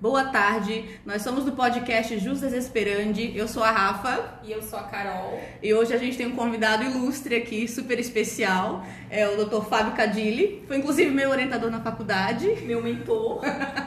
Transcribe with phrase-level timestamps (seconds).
[0.00, 3.36] Boa tarde, nós somos do podcast Jus Desesperandi.
[3.36, 4.38] Eu sou a Rafa.
[4.44, 5.40] E eu sou a Carol.
[5.60, 8.86] E hoje a gente tem um convidado ilustre aqui, super especial.
[9.10, 9.64] É o Dr.
[9.64, 10.62] Fábio Cadilli.
[10.68, 12.46] Foi inclusive meu orientador na faculdade.
[12.62, 13.40] Meu mentor.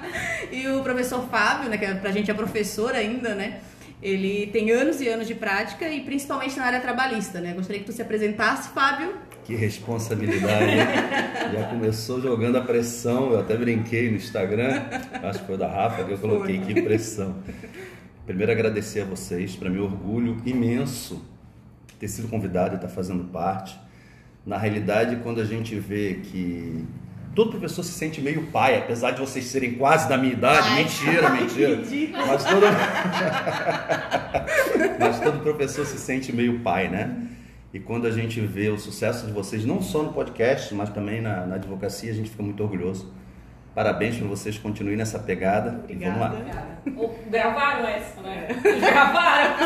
[0.51, 3.61] e o professor Fábio, né, que é, pra gente é professor ainda, né?
[4.03, 7.53] Ele tem anos e anos de prática e principalmente na área trabalhista, né?
[7.53, 9.15] Gostaria que tu se apresentasse, Fábio.
[9.51, 10.77] Que responsabilidade.
[11.51, 13.33] Já começou jogando a pressão.
[13.33, 14.81] Eu até brinquei no Instagram,
[15.23, 17.35] acho que foi da Rafa que eu coloquei que pressão.
[18.25, 21.21] Primeiro agradecer a vocês, para mim orgulho imenso
[21.99, 23.77] ter sido convidado e estar fazendo parte.
[24.45, 26.85] Na realidade, quando a gente vê que
[27.35, 30.83] todo professor se sente meio pai, apesar de vocês serem quase da minha idade, Ai,
[30.83, 31.77] mentira, mentira.
[32.25, 32.63] Mas todo...
[34.97, 37.27] Mas todo professor se sente meio pai, né?
[37.73, 41.21] E quando a gente vê o sucesso de vocês, não só no podcast, mas também
[41.21, 43.13] na, na advocacia, a gente fica muito orgulhoso.
[43.73, 45.79] Parabéns para vocês, continuem nessa pegada.
[45.81, 46.35] Obrigada.
[46.35, 46.77] vamos lá.
[46.97, 48.49] Ou, gravaram essa, né?
[48.61, 49.57] gravaram.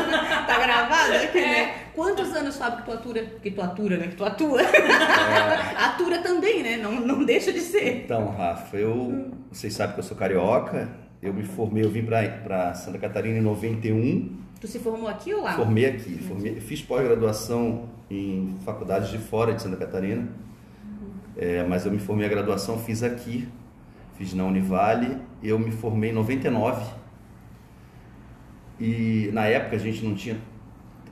[0.46, 1.44] tá aqui, né?
[1.44, 1.66] é.
[1.66, 1.74] né?
[1.96, 3.26] Quantos anos, Fábio, que tu atura?
[3.42, 4.08] Que tu atura, né?
[4.10, 4.62] Que tu atua.
[4.62, 5.76] É.
[5.84, 6.78] atura também, né?
[6.78, 8.04] Não, não deixa de ser.
[8.04, 9.32] Então, Rafa, eu...
[9.52, 10.88] Vocês sabem que eu sou carioca.
[11.20, 14.45] Eu me formei, eu vim para Santa Catarina em 91.
[14.60, 15.56] Tu se formou aqui ou lá?
[15.56, 16.18] Formei aqui.
[16.18, 20.28] Formei, fiz pós-graduação em faculdades de fora de Santa Catarina.
[21.38, 23.48] É, mas eu me formei a graduação, fiz aqui,
[24.18, 25.18] fiz na Univale.
[25.44, 26.86] Eu me formei em 99.
[28.80, 30.38] E na época a gente não tinha.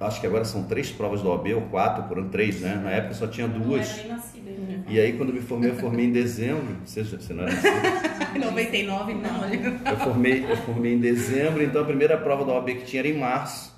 [0.05, 2.79] Acho que agora são três provas do OAB, ou quatro, por ano, três, né?
[2.83, 3.87] Na época só tinha duas.
[3.87, 4.91] Não era nem nascida ainda.
[4.91, 6.77] E aí quando eu me formei, eu formei em dezembro.
[6.85, 8.39] Você, você não era nascida?
[8.39, 9.91] 99 não.
[9.91, 13.07] Eu formei, eu formei em dezembro, então a primeira prova da OAB que tinha era
[13.07, 13.73] em março.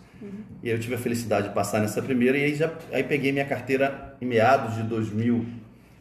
[0.63, 3.45] E eu tive a felicidade de passar nessa primeira e aí já aí peguei minha
[3.45, 5.45] carteira em meados de 2000.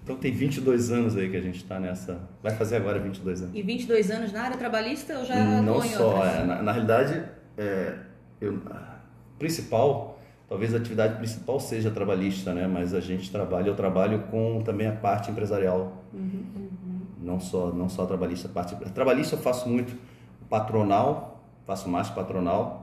[0.03, 2.19] Então tem 22 anos aí que a gente está nessa.
[2.43, 3.55] Vai fazer agora 22 anos.
[3.55, 7.23] E 22 anos na área trabalhista ou já Não só, é, na, na, realidade,
[7.57, 7.95] é,
[8.41, 8.59] eu,
[9.39, 10.14] principal,
[10.55, 12.69] talvez a atividade principal seja trabalhista, né?
[12.69, 16.05] Mas a gente trabalha, eu trabalho com também a parte empresarial.
[16.13, 17.01] Uhum, uhum.
[17.21, 19.99] Não só não só trabalhista, parte trabalhista eu faço muito
[20.49, 22.83] patronal, faço mais patronal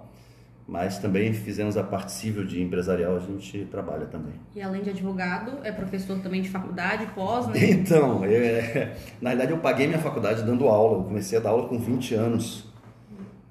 [0.67, 4.33] mas também fizemos a parte civil de empresarial, a gente trabalha também.
[4.55, 7.59] E além de advogado, é professor também de faculdade, pós, né?
[7.71, 11.49] Então, eu, é, na verdade eu paguei minha faculdade dando aula, eu comecei a dar
[11.49, 12.70] aula com 20 anos.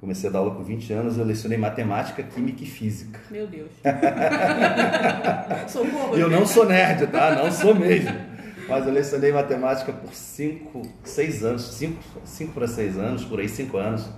[0.00, 3.20] Comecei a dar aula com 20 anos, eu lecionei matemática, química e física.
[3.30, 3.70] Meu Deus.
[5.68, 6.16] Socorro.
[6.16, 7.34] Eu não sou nerd, tá?
[7.34, 8.16] Não sou mesmo.
[8.66, 11.62] Mas eu lecionei matemática por 5, 6 anos,
[12.24, 14.08] 5 para 6 anos, por aí 5 anos.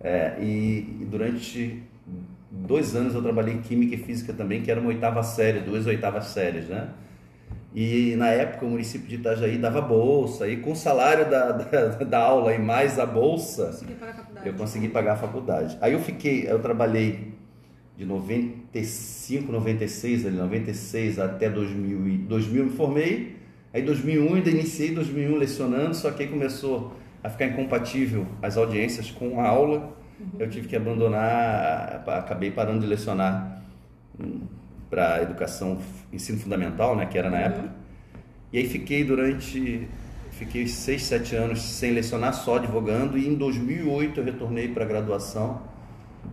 [0.00, 1.82] É, e, e durante
[2.50, 5.86] dois anos eu trabalhei em Química e Física também, que era uma oitava série, duas
[5.86, 6.88] oitavas séries, né?
[7.74, 11.88] E na época o município de Itajaí dava bolsa, e com o salário da, da,
[11.88, 13.96] da aula e mais a bolsa, consegui
[14.44, 15.76] eu consegui pagar a faculdade.
[15.80, 17.34] Aí eu fiquei, eu trabalhei
[17.96, 23.36] de 95, 96, ali, 96 até 2000, 2000 me formei,
[23.72, 29.10] aí 2001 ainda iniciei 2001 lecionando, só que aí começou a ficar incompatível as audiências
[29.10, 30.30] com a aula, Uhum.
[30.38, 33.62] Eu tive que abandonar, acabei parando de lecionar
[34.18, 34.40] hum,
[34.88, 35.78] para educação,
[36.12, 37.42] ensino fundamental, né, que era na uhum.
[37.44, 37.74] época.
[38.52, 39.88] E aí fiquei durante,
[40.32, 43.18] fiquei seis, sete anos sem lecionar, só advogando.
[43.18, 45.62] E em 2008 eu retornei para a graduação,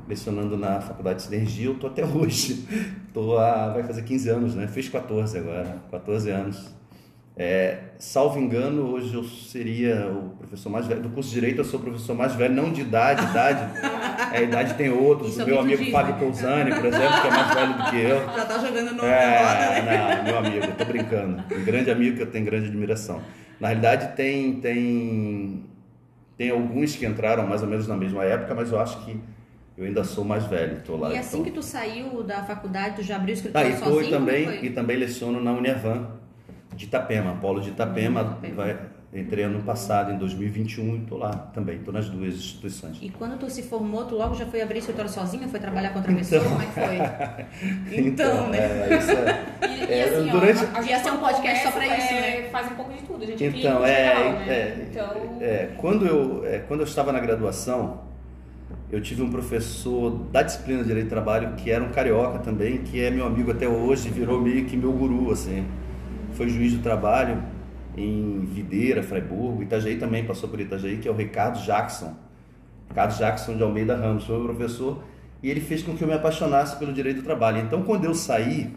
[0.07, 1.67] lecionando na Faculdade de Sinergia.
[1.67, 2.65] Eu tô até hoje,
[3.13, 4.67] tô a, vai fazer 15 anos, né?
[4.67, 6.74] Fiz 14 agora, 14 anos
[7.37, 11.01] é, salvo engano, hoje eu seria o professor mais velho.
[11.01, 13.77] Do curso de Direito, eu sou o professor mais velho, não de idade, idade.
[14.33, 15.31] É, idade tem outros.
[15.31, 16.19] Isso o meu amigo diz, Fábio né?
[16.19, 18.19] Pousani, por exemplo, que é mais velho do que eu.
[18.37, 20.15] Já tá jogando no é, né?
[20.15, 21.43] Não, meu amigo, eu tô brincando.
[21.53, 23.21] Um grande amigo que eu tenho grande admiração.
[23.59, 25.65] Na realidade, tem, tem,
[26.37, 29.19] tem alguns que entraram mais ou menos na mesma época, mas eu acho que
[29.77, 31.11] eu ainda sou mais velho, tô lá.
[31.13, 31.43] E assim então.
[31.43, 33.93] que tu saiu da faculdade, tu já abriu o escritório ah, e sozinho?
[33.95, 34.65] Foi também, foi?
[34.65, 36.14] E também leciono na Uniavan
[36.75, 38.21] de Itapema, Polo de Itapema.
[38.21, 38.55] Itapema.
[38.55, 38.77] Vai,
[39.13, 42.97] entrei ano passado, em 2021, e estou lá também, estou nas duas instituições.
[43.01, 45.99] E quando tu se formou, tu logo já foi abrir escritório sozinho, foi trabalhar com
[45.99, 46.43] outra então, pessoa?
[46.43, 47.95] Como é que foi?
[47.97, 48.57] então, então né?
[48.57, 50.59] É, isso é, e, é, e assim, durante...
[50.59, 52.49] ó, a, ia ser um podcast só para isso, né?
[52.51, 54.49] Faz um pouco de tudo, a gente então, é, geral, né?
[54.49, 55.37] é, então...
[55.39, 58.01] é, quando, eu, é, quando eu estava na graduação,
[58.91, 62.79] eu tive um professor da disciplina de Direito do Trabalho que era um carioca também,
[62.79, 65.65] que é meu amigo até hoje, virou meio que meu guru, assim
[66.35, 67.41] foi juiz do trabalho
[67.97, 72.13] em Videira, Freiburgo, Itajaí também passou por Itajaí, que é o Ricardo Jackson.
[72.89, 75.03] Ricardo Jackson de Almeida Ramos, foi meu professor,
[75.41, 77.59] e ele fez com que eu me apaixonasse pelo direito do trabalho.
[77.59, 78.73] Então, quando eu saí,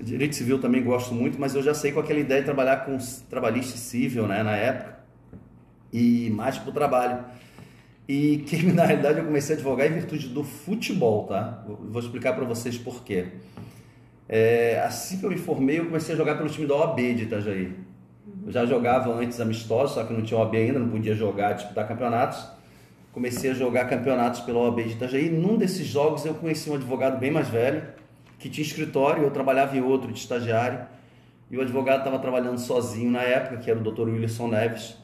[0.00, 2.96] direito civil também gosto muito, mas eu já sei com aquela ideia de trabalhar com
[3.28, 4.98] trabalhista civil, né, na época,
[5.92, 7.24] e mais para o trabalho.
[8.08, 11.64] E que na realidade eu comecei a advogar em virtude do futebol, tá?
[11.66, 13.26] Vou explicar para vocês por quê.
[14.28, 17.22] É, assim que eu me formei, eu comecei a jogar pelo time da OAB de
[17.22, 17.72] Itajaí.
[18.44, 21.88] Eu já jogava antes amistosos, só que não tinha OAB ainda, não podia jogar, disputar
[21.88, 22.46] campeonatos.
[23.12, 25.26] Comecei a jogar campeonatos pela OAB de Itajaí.
[25.26, 27.82] E num desses jogos eu conheci um advogado bem mais velho,
[28.38, 30.80] que tinha escritório, eu trabalhava em outro de estagiário.
[31.50, 34.08] E o advogado estava trabalhando sozinho na época, que era o Dr.
[34.08, 34.96] Wilson Neves.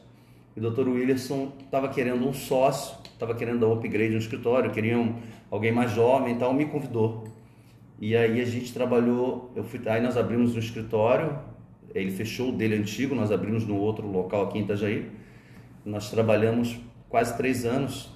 [0.55, 0.87] E o Dr.
[0.87, 5.15] Wilson estava querendo um sócio, estava querendo dar um upgrade no escritório, queriam
[5.49, 7.34] alguém mais jovem, então me convidou.
[7.99, 11.39] E aí a gente trabalhou, eu fui, aí nós abrimos um escritório,
[11.93, 15.09] ele fechou o dele antigo, nós abrimos no outro local aqui em Itajaí.
[15.85, 16.77] Nós trabalhamos
[17.07, 18.09] quase três anos.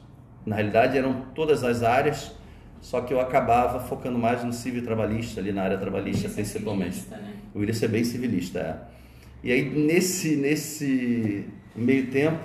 [0.46, 2.36] Na realidade eram todas as áreas,
[2.82, 7.06] só que eu acabava focando mais no civil trabalhista, ali na área trabalhista é principalmente.
[7.10, 7.36] Né?
[7.54, 9.00] O William é bem civilista, é.
[9.42, 12.44] E aí nesse, nesse meio tempo,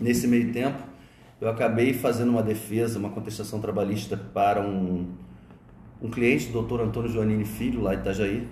[0.00, 0.78] nesse meio tempo,
[1.40, 5.12] eu acabei fazendo uma defesa, uma contestação trabalhista para um,
[6.02, 8.48] um cliente, o doutor Antônio Joanini Filho, lá de Itajaí.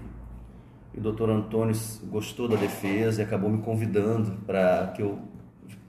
[0.94, 1.75] E o doutor Antônio
[2.05, 5.19] gostou da defesa e acabou me convidando para que eu...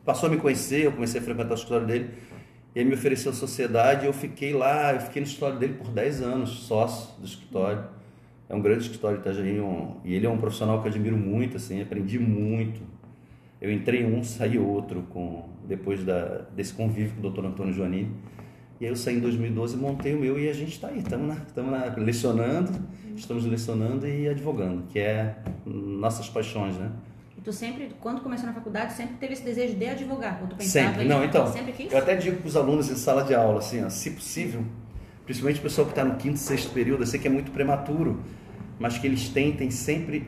[0.04, 2.10] Passou a me conhecer, eu comecei a frequentar o escritório dele
[2.74, 5.90] e ele me ofereceu sociedade e eu fiquei lá, eu fiquei no escritório dele por
[5.90, 7.84] 10 anos, sócio do escritório.
[8.50, 11.18] É um grande escritório de Itajaí um, e ele é um profissional que eu admiro
[11.18, 12.82] muito, assim, aprendi muito.
[13.62, 17.46] Eu entrei um, saí outro com depois da, desse convívio com o Dr.
[17.46, 18.12] Antônio Joanini.
[18.82, 21.38] E aí eu saí em 2012, montei o meu e a gente está aí, estamos
[21.48, 22.72] estamos lecionando,
[23.16, 26.90] estamos lecionando e advogando, que é nossas paixões, né?
[27.38, 30.40] E tu sempre, quando começou na faculdade, sempre teve esse desejo de advogar?
[30.42, 31.92] Ou tu pensava sempre, não, então, sempre quis?
[31.92, 34.66] eu até digo para os alunos em sala de aula, assim, ó, se possível,
[35.26, 38.20] principalmente o pessoal que está no quinto, sexto período, eu sei que é muito prematuro,
[38.80, 40.28] mas que eles tentem sempre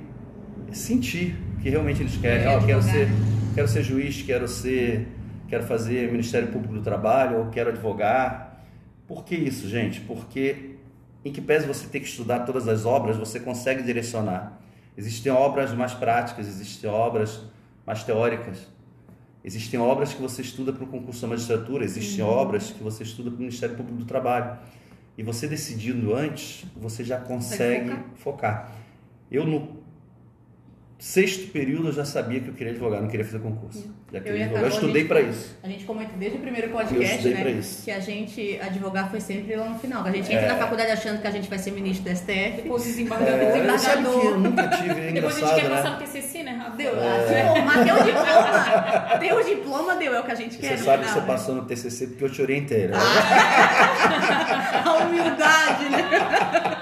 [0.72, 2.46] sentir que realmente eles querem.
[2.46, 3.08] É, oh, quero ser,
[3.56, 5.08] quero ser juiz, quero ser,
[5.54, 8.60] quero fazer Ministério Público do Trabalho, ou quero advogar.
[9.08, 10.02] Por que isso, gente?
[10.02, 10.78] Porque
[11.24, 14.60] em que pese você ter que estudar todas as obras, você consegue direcionar.
[14.98, 17.42] Existem obras mais práticas, existem obras
[17.86, 18.68] mais teóricas.
[19.46, 22.32] Existem obras que você estuda para o concurso da magistratura, existem uhum.
[22.32, 24.58] obras que você estuda para o Ministério Público do Trabalho.
[25.16, 28.16] E você decidindo antes, você já consegue focar.
[28.16, 28.72] focar.
[29.30, 29.83] Eu, no
[31.04, 33.94] sexto período eu já sabia que eu queria advogar, não queria fazer concurso.
[34.10, 34.64] Já queria eu, advogar.
[34.64, 35.58] eu estudei para isso.
[35.62, 37.62] A gente comenta desde o primeiro podcast, né?
[37.84, 40.06] Que a gente advogar foi sempre lá no final.
[40.06, 40.48] A gente entra é.
[40.48, 44.24] na faculdade achando que a gente vai ser ministro do STF, depois desembargador, é, desembargador.
[44.24, 45.76] Eu nunca tive, é Depois a gente quer né?
[45.76, 46.78] passar no TCC, né, Rafa?
[46.78, 47.62] Deu, é.
[47.66, 49.18] mas deu o diploma.
[49.20, 50.78] deu o diploma, deu, é o que a gente quer.
[50.78, 52.96] Você sabe que você passou no TCC porque eu te orientei, né?
[52.96, 56.73] Ah, a humildade, né?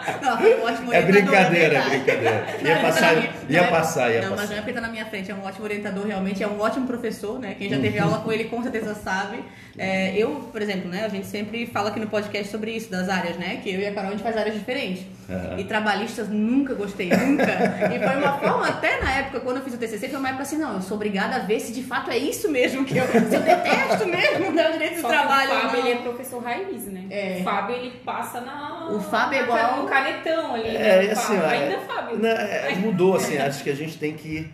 [0.41, 2.45] Não, foi um ótimo É brincadeira, é brincadeira.
[2.63, 3.13] Ia passar,
[3.49, 5.65] ia passar ia não, mas não é porque tá na minha frente, é um ótimo
[5.65, 7.55] orientador, realmente, é um ótimo professor, né?
[7.57, 8.05] Quem já teve uhum.
[8.05, 9.43] aula com ele com certeza sabe.
[9.77, 11.05] É, eu, por exemplo, né?
[11.05, 13.59] A gente sempre fala aqui no podcast sobre isso, das áreas, né?
[13.63, 15.05] Que eu e a Carol a gente faz áreas diferentes.
[15.29, 15.59] Uhum.
[15.59, 17.45] E trabalhistas nunca gostei, nunca.
[17.45, 20.43] e foi uma forma, até na época, quando eu fiz o TCC, foi uma época
[20.43, 23.05] assim, não, eu sou obrigada a ver se de fato é isso mesmo que eu,
[23.07, 25.51] se eu detesto mesmo né, o direito de trabalho.
[25.51, 27.05] O Fábio, ele é professor raiz, né?
[27.09, 27.37] É.
[27.39, 28.89] O Fábio, ele passa na...
[28.91, 29.77] O Fábio é igual...
[29.77, 31.11] No canetão ali, é, né?
[31.11, 32.17] Assim, Ainda Fábio.
[32.17, 34.49] Né, mudou, assim, acho que a gente tem que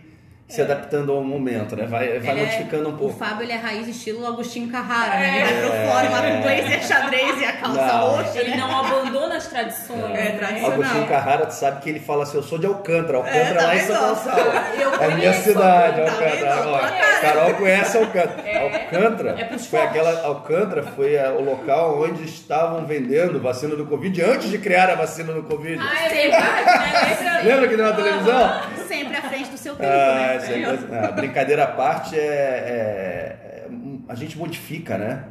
[0.48, 1.86] se adaptando ao momento, né?
[1.86, 3.14] Vai, vai é- modificando um pouco.
[3.14, 5.42] O Fábio ele é raiz estilo Agostinho Carrara, né?
[5.42, 8.16] Ele vai pro fora lá com blazer xadrez e a calça não.
[8.16, 8.38] roxa.
[8.38, 8.56] Ele né?
[8.56, 10.04] não abandona as tradições.
[10.04, 10.36] É, né?
[10.38, 10.72] tradicional.
[10.72, 13.66] Agostinho Carrara, tu sabe que ele fala assim, eu sou de Alcântara, Alcântara é, tá
[13.66, 14.52] lá em São Gonçalo.
[15.00, 16.66] É a minha cidade, tá Alcântara.
[16.66, 18.48] Ó, Carol conhece Alcântara.
[18.48, 24.22] É, Alcântara é foi aquela Alcântara foi o local onde estavam vendendo vacina do Covid
[24.22, 25.78] antes de criar a vacina do Covid.
[25.78, 27.42] Ah, é verdade, né?
[27.44, 28.60] Lembra que deu na televisão?
[28.88, 31.08] Sempre à frente do seu tempo, ah, né?
[31.08, 33.68] É, brincadeira à parte, é, é, é,
[34.08, 35.24] a gente modifica, né?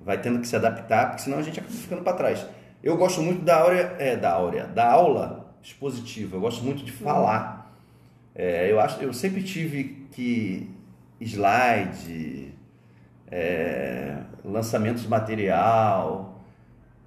[0.00, 2.46] Vai tendo que se adaptar, porque senão a gente acaba ficando para trás.
[2.82, 6.36] Eu gosto muito da áurea, é, da áurea, da aula expositiva.
[6.36, 7.76] Eu gosto muito de falar.
[8.34, 10.70] É, eu acho, eu sempre tive que
[11.20, 12.54] slide,
[13.30, 16.40] é, lançamentos de material.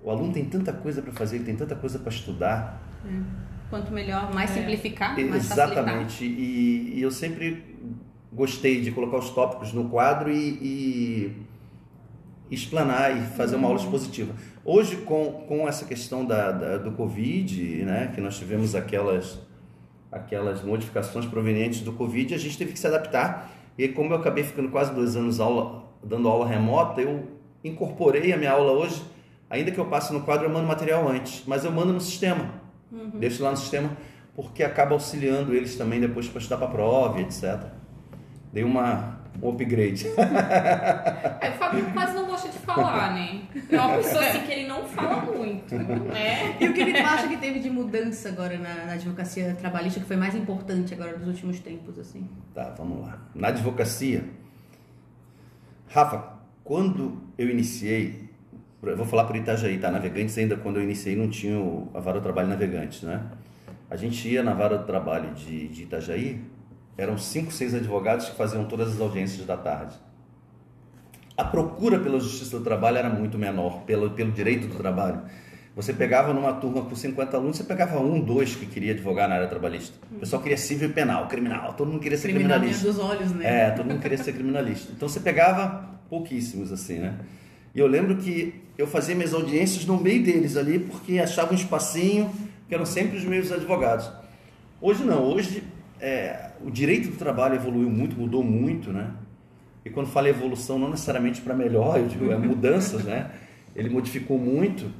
[0.04, 2.82] O aluno tem tanta coisa para fazer, ele tem tanta coisa para estudar.
[3.70, 4.56] Quanto melhor, mais é.
[4.56, 6.26] simplificar, mais Exatamente.
[6.26, 7.64] E, e, eu sempre
[8.34, 11.38] gostei de colocar os tópicos no quadro e, e
[12.50, 14.34] explanar e fazer uma aula expositiva.
[14.66, 19.40] Hoje, com, com essa questão da, da, do Covid, né, que nós tivemos aquelas,
[20.12, 23.52] aquelas modificações provenientes do Covid, a gente teve que se adaptar.
[23.78, 27.28] E como eu acabei ficando quase dois anos aula, dando aula remota, eu
[27.64, 29.02] incorporei a minha aula hoje,
[29.50, 32.69] ainda que eu passe no quadro, eu mando material antes, mas eu mando no sistema.
[32.92, 33.20] Uhum.
[33.20, 33.92] Deixo lá no sistema,
[34.36, 37.60] porque acaba auxiliando eles também depois para estudar para a prova, etc.
[38.52, 40.08] Dei uma um upgrade.
[41.42, 43.42] É, o Fábio quase não gosta de falar, né?
[43.70, 46.58] É uma pessoa assim que ele não fala muito, né?
[46.60, 50.06] E o que ele acha que teve de mudança agora na, na advocacia trabalhista que
[50.06, 52.28] foi mais importante agora dos últimos tempos, assim?
[52.54, 53.22] Tá, vamos lá.
[53.34, 54.26] Na advocacia,
[55.88, 58.29] Rafa, quando eu iniciei,
[58.82, 59.92] eu vou falar por Itajaí, tá?
[59.92, 61.58] Navegantes ainda, quando eu iniciei, não tinha
[61.94, 63.22] a vara do trabalho Navegantes, né?
[63.90, 66.42] A gente ia na vara do trabalho de, de Itajaí,
[66.98, 69.96] eram cinco, seis advogados que faziam todas as audiências da tarde.
[71.36, 75.22] A procura pela justiça do trabalho era muito menor, pelo, pelo direito do trabalho.
[75.76, 79.36] Você pegava numa turma com 50 alunos, você pegava um, dois que queria advogar na
[79.36, 79.98] área trabalhista.
[80.12, 82.92] O pessoal queria civil e penal, criminal, todo mundo queria ser Criminal criminalista.
[82.92, 83.68] dos olhos, né?
[83.68, 84.92] É, todo mundo queria ser criminalista.
[84.92, 87.18] Então você pegava pouquíssimos assim, né?
[87.74, 91.56] E eu lembro que eu fazia minhas audiências no meio deles ali, porque achava um
[91.56, 92.32] espacinho,
[92.68, 94.10] que eram sempre os meus advogados.
[94.82, 95.64] Hoje não, hoje
[96.00, 99.12] é, o direito do trabalho evoluiu muito, mudou muito, né?
[99.84, 103.32] E quando falo evolução, não necessariamente para melhor, eu digo, é mudanças, né?
[103.76, 104.92] Ele modificou muito.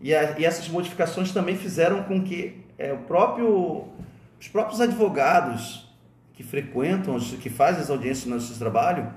[0.00, 3.84] E, a- e essas modificações também fizeram com que é, o próprio,
[4.40, 5.88] os próprios advogados
[6.34, 9.08] que frequentam, que fazem as audiências Justiça do Trabalho,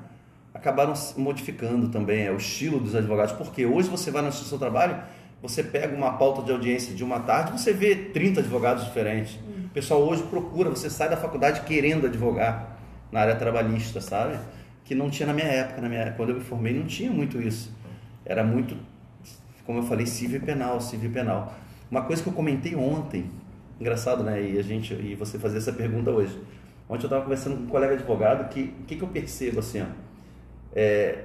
[0.58, 3.34] acabaram modificando também é, o estilo dos advogados.
[3.34, 4.98] Porque hoje você vai Justiça do Trabalho,
[5.42, 9.36] você pega uma pauta de audiência de uma tarde, você vê 30 advogados diferentes.
[9.66, 12.78] O pessoal hoje procura, você sai da faculdade querendo advogar
[13.12, 14.38] na área trabalhista, sabe?
[14.84, 17.40] Que não tinha na minha época, na minha, quando eu me formei não tinha muito
[17.40, 17.72] isso.
[18.26, 18.76] Era muito,
[19.66, 21.56] como eu falei, civil e penal, civil e penal.
[21.90, 23.30] Uma coisa que eu comentei ontem,
[23.80, 24.42] engraçado, né?
[24.42, 26.38] E a gente e você fazer essa pergunta hoje.
[26.90, 29.82] Ontem eu estava conversando com um colega advogado que o que, que eu percebo assim,
[29.82, 29.86] ó,
[30.79, 31.24] é,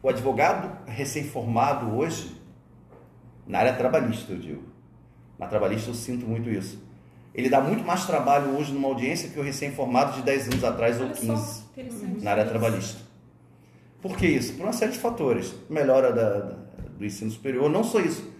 [0.00, 2.40] o advogado recém-formado hoje
[3.46, 4.62] na área trabalhista, eu digo.
[5.36, 6.80] Na trabalhista eu sinto muito isso.
[7.34, 10.98] Ele dá muito mais trabalho hoje numa audiência que o recém-formado de 10 anos atrás
[11.00, 12.22] ou Olha 15 só, interessante.
[12.24, 13.00] na área trabalhista.
[14.00, 14.52] Por que isso?
[14.54, 15.52] Por uma série de fatores.
[15.68, 16.56] Melhora da- da-
[16.96, 18.32] do ensino superior, não só isso.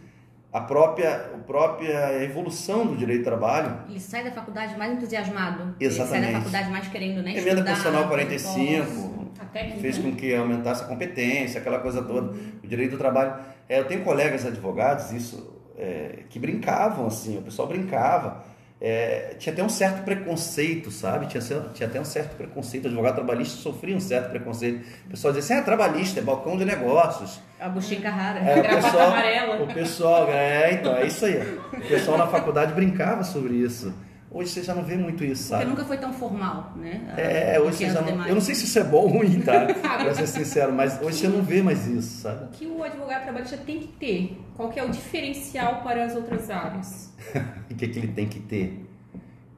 [0.52, 3.80] A própria, a própria evolução do direito do trabalho.
[3.88, 5.74] Ele sai da faculdade mais entusiasmado.
[5.80, 6.32] Ele sai Exatamente.
[6.32, 7.30] da faculdade mais querendo, né?
[7.32, 8.10] Emenda estudar, Constitucional pós.
[8.10, 9.13] 45 A
[9.52, 9.80] técnica.
[9.80, 12.32] fez com que aumentasse a competência, aquela coisa toda.
[12.62, 13.34] O direito do trabalho.
[13.68, 18.44] É, eu tenho colegas advogados, isso, é, que brincavam assim, o pessoal brincava.
[18.80, 21.26] É, tinha até um certo preconceito, sabe?
[21.26, 22.84] Tinha, tinha até um certo preconceito.
[22.84, 24.84] O advogado trabalhista sofria um certo preconceito.
[25.06, 27.40] O pessoal dizia assim: é trabalhista, é balcão de negócios.
[27.58, 28.40] Agostinho Carrara.
[28.40, 29.62] É, o Gravata pessoal, amarela.
[29.62, 31.58] o pessoal, é, então, é isso aí.
[31.72, 33.94] O pessoal na faculdade brincava sobre isso.
[34.34, 35.70] Hoje você já não vê muito isso, Porque sabe?
[35.70, 37.14] nunca foi tão formal, né?
[37.16, 38.08] É, hoje você já não.
[38.08, 38.28] demais.
[38.28, 39.66] Eu não sei se isso é bom ou ruim, tá?
[39.80, 42.46] pra ser sincero, mas hoje você não vê mais isso, sabe?
[42.46, 44.36] O que o advogado trabalhista tem que ter?
[44.56, 47.14] Qual que é o diferencial para as outras áreas?
[47.70, 48.84] O que, que ele tem que ter?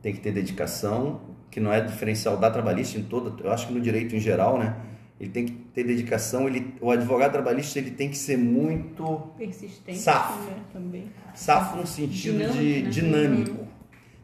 [0.02, 3.72] Tem que ter dedicação, que não é diferencial da trabalhista em toda, eu acho que
[3.74, 4.76] no direito em geral, né?
[5.18, 9.98] Ele tem que ter dedicação, ele, o advogado trabalhista ele tem que ser muito Persistente,
[9.98, 10.38] Safo.
[10.44, 10.56] né?
[10.72, 11.06] Também.
[11.34, 12.90] safo no sentido Dinâmico, de né?
[12.90, 13.65] dinâmico.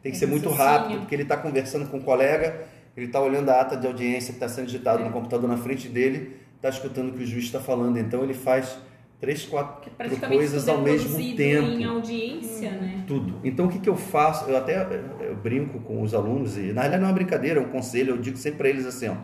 [0.03, 0.79] Tem que É ser muito raciocínio.
[0.81, 4.27] rápido, porque ele está conversando com um colega, ele está olhando a ata de audiência
[4.33, 7.45] que está sendo digitado no computador na frente dele, está escutando o que o juiz
[7.45, 7.97] está falando.
[7.97, 8.77] Então ele faz
[9.19, 11.67] três, quatro praticamente coisas é ao mesmo tempo.
[11.69, 13.03] em audiência, né?
[13.07, 13.39] Tudo.
[13.43, 14.49] Então o que, que eu faço?
[14.49, 14.85] Eu até
[15.21, 18.11] eu brinco com os alunos, e na realidade não é uma brincadeira, é um conselho,
[18.11, 19.15] eu digo sempre para eles assim, ó.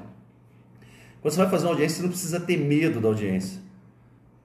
[1.21, 3.59] Quando você vai fazer uma audiência, você não precisa ter medo da audiência.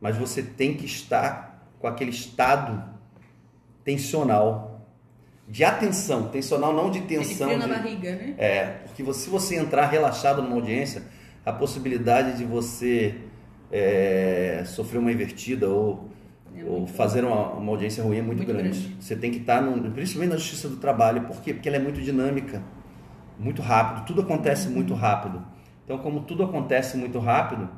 [0.00, 2.82] Mas você tem que estar com aquele estado
[3.84, 4.73] tensional.
[5.46, 7.56] De atenção, tensional não de Ele tensão.
[7.58, 8.34] na de- barriga, né?
[8.38, 11.02] é, porque você- se você entrar relaxado numa audiência,
[11.44, 13.14] a possibilidade de você
[13.70, 16.08] é, sofrer uma invertida ou,
[16.56, 18.78] É ou fazer uma, uma audiência ruim é muito, Muito grande.
[18.80, 18.96] grande.
[19.02, 21.52] Você tem que estar, no, principalmente na justiça do trabalho, por quê?
[21.52, 22.62] Porque ela é muito dinâmica,
[23.38, 24.74] muito rápido, tudo acontece Uhum.
[24.74, 25.44] muito rápido.
[25.84, 27.68] Então, como tudo acontece muito rápido,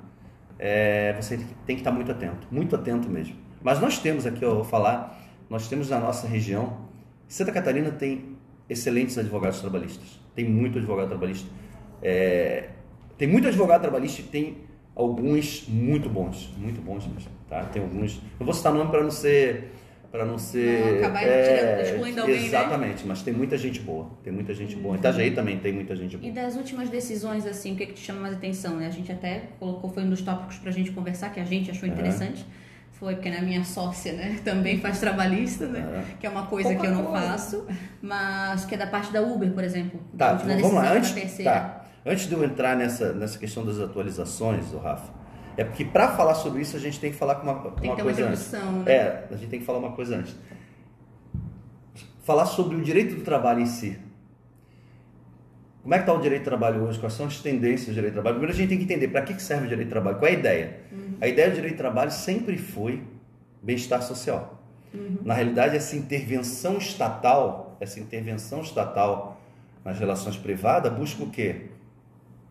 [0.58, 3.34] é, você tem que estar muito atento, muito atento mesmo.
[3.62, 5.18] Mas nós temos aqui, eu vou falar,
[5.48, 6.76] nós temos na nossa região,
[7.28, 8.36] Santa Catarina tem
[8.68, 11.48] excelentes advogados trabalhistas, tem muito advogado trabalhista.
[12.02, 12.70] É,
[13.16, 14.58] tem muito advogado trabalhista e tem
[14.94, 17.64] alguns muito bons, muito bons mesmo, tá?
[17.64, 19.72] Tem alguns, eu vou citar nome para não ser
[20.10, 22.46] para não ser Não acabar é, excluindo alguém, né?
[22.46, 24.96] exatamente, mas tem muita gente boa, tem muita gente boa.
[24.96, 26.30] Itajaí também tem muita gente boa.
[26.30, 28.86] E das últimas decisões, assim, o que, que te chama mais atenção, né?
[28.86, 31.86] A gente até colocou, foi um dos tópicos pra gente conversar, que a gente achou
[31.86, 31.98] Aham.
[31.98, 32.46] interessante.
[32.98, 35.80] Foi porque na minha sócia, né, também faz trabalhista, né?
[35.80, 36.04] Aham.
[36.18, 37.26] Que é uma coisa Pouca que eu não coisa.
[37.26, 37.66] faço,
[38.00, 40.00] mas que é da parte da Uber, por exemplo.
[40.16, 40.92] Tá, última vamos lá.
[40.92, 41.84] Antes, tá.
[42.04, 45.12] Antes de eu entrar nessa, nessa questão das atualizações, o Rafa,
[45.56, 47.72] é porque para falar sobre isso a gente tem que falar com uma, Tem uma
[47.72, 48.46] que ter uma coisa antes.
[48.46, 48.92] introdução, né?
[48.92, 50.34] É, a gente tem que falar uma coisa antes.
[52.22, 53.98] Falar sobre o direito do trabalho em si.
[55.82, 56.98] Como é que está o direito do trabalho hoje?
[56.98, 58.36] Quais são as tendências do direito do trabalho?
[58.36, 60.34] Primeiro a gente tem que entender para que serve o direito do trabalho, qual é
[60.34, 60.80] a ideia.
[60.90, 61.05] Uhum.
[61.20, 63.02] A ideia do direito do trabalho sempre foi
[63.62, 64.62] bem-estar social.
[64.92, 65.18] Uhum.
[65.24, 69.40] Na realidade, essa intervenção estatal, essa intervenção estatal
[69.84, 71.66] nas relações privadas busca o quê?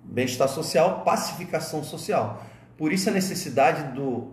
[0.03, 2.43] Bem-estar social, pacificação social.
[2.77, 4.31] Por isso a necessidade do,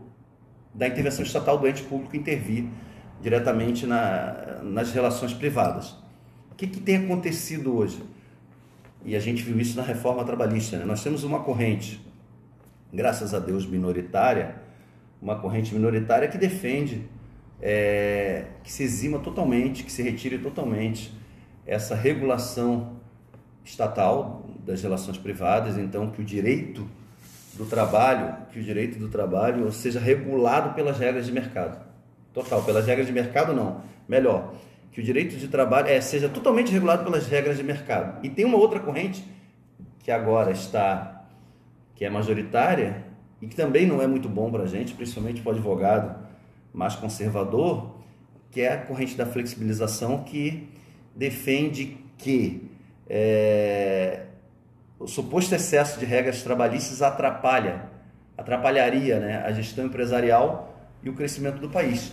[0.74, 2.66] da intervenção estatal do ente público intervir
[3.20, 5.96] diretamente na, nas relações privadas.
[6.50, 8.02] O que, que tem acontecido hoje?
[9.04, 10.76] E a gente viu isso na reforma trabalhista.
[10.76, 10.84] Né?
[10.84, 12.00] Nós temos uma corrente,
[12.92, 14.56] graças a Deus, minoritária,
[15.20, 17.08] uma corrente minoritária que defende
[17.60, 21.14] é, que se exima totalmente, que se retire totalmente
[21.64, 22.96] essa regulação
[23.64, 26.86] estatal das relações privadas, então que o direito
[27.54, 31.80] do trabalho, que o direito do trabalho seja regulado pelas regras de mercado.
[32.32, 33.82] Total, pelas regras de mercado não.
[34.08, 34.54] Melhor,
[34.90, 38.18] que o direito de trabalho é, seja totalmente regulado pelas regras de mercado.
[38.24, 39.24] E tem uma outra corrente
[40.00, 41.21] que agora está,
[42.02, 43.04] que é majoritária
[43.40, 46.16] e que também não é muito bom para a gente, principalmente para o advogado
[46.74, 47.94] mais conservador,
[48.50, 50.68] que é a corrente da flexibilização que
[51.14, 52.68] defende que
[53.08, 54.22] é,
[54.98, 57.84] o suposto excesso de regras trabalhistas atrapalha,
[58.36, 62.12] atrapalharia né, a gestão empresarial e o crescimento do país.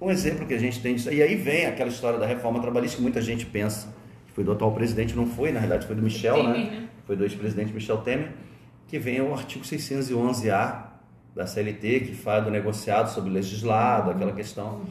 [0.00, 1.12] Um exemplo que a gente tem disso.
[1.12, 3.88] E aí vem aquela história da reforma trabalhista que muita gente pensa
[4.28, 6.70] que foi do atual presidente, não foi, na realidade foi do Michel, Temer, né?
[6.70, 6.88] né?
[7.04, 8.45] Foi do ex-presidente Michel Temer,
[8.86, 10.92] que vem o artigo 611-A
[11.34, 14.82] da CLT, que fala do negociado sobre legislado, aquela questão,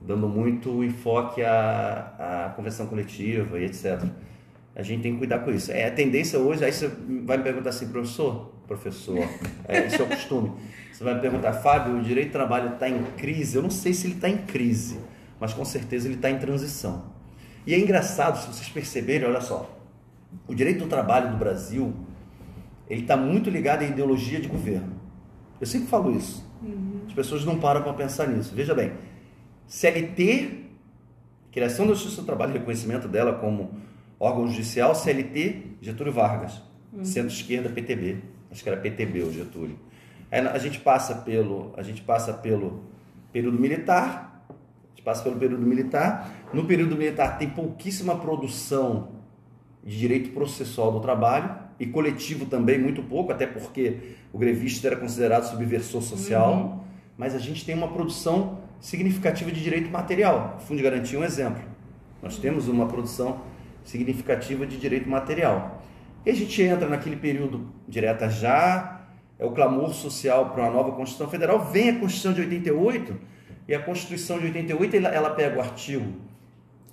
[0.00, 4.02] dando muito enfoque à, à convenção coletiva e etc.
[4.74, 5.70] A gente tem que cuidar com isso.
[5.70, 6.88] É a tendência hoje, aí você
[7.24, 9.18] vai me perguntar assim, professor, professor,
[9.68, 10.52] é, isso é o costume.
[10.92, 13.56] Você vai me perguntar, Fábio, o direito do trabalho está em crise?
[13.56, 14.98] Eu não sei se ele está em crise,
[15.38, 17.12] mas com certeza ele está em transição.
[17.66, 19.70] E é engraçado, se vocês perceberem, olha só,
[20.46, 21.94] o direito do trabalho do Brasil,
[22.88, 24.94] ele está muito ligado à ideologia de governo.
[25.60, 26.44] Eu sempre falo isso.
[26.62, 27.00] Uhum.
[27.06, 28.54] As pessoas não param para pensar nisso.
[28.54, 28.92] Veja bem,
[29.66, 30.64] CLT,
[31.50, 33.70] criação da Justiça do Trabalho, reconhecimento dela como
[34.18, 37.04] órgão judicial, CLT, Getúlio Vargas, uhum.
[37.04, 38.18] centro-esquerda, PTB,
[38.50, 39.78] acho que era PTB o Getúlio.
[40.30, 42.84] Aí a gente passa pelo, a gente passa pelo
[43.32, 46.30] período militar, a gente passa pelo período militar.
[46.52, 49.15] No período militar tem pouquíssima produção
[49.86, 53.98] de direito processual do trabalho e coletivo também muito pouco, até porque
[54.32, 56.54] o grevista era considerado subversor social.
[56.54, 56.80] Uhum.
[57.16, 60.56] Mas a gente tem uma produção significativa de direito material.
[60.58, 61.62] O Fundo de Garantia é um exemplo.
[62.20, 63.42] Nós temos uma produção
[63.84, 65.82] significativa de direito material.
[66.24, 69.06] E a gente entra naquele período direta já,
[69.38, 73.16] é o clamor social para uma nova Constituição Federal, vem a Constituição de 88,
[73.68, 76.12] e a Constituição de 88 ela, ela pega o artigo,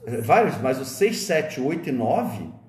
[0.05, 2.62] eh, vários, mas o 6, 7, 8 e 9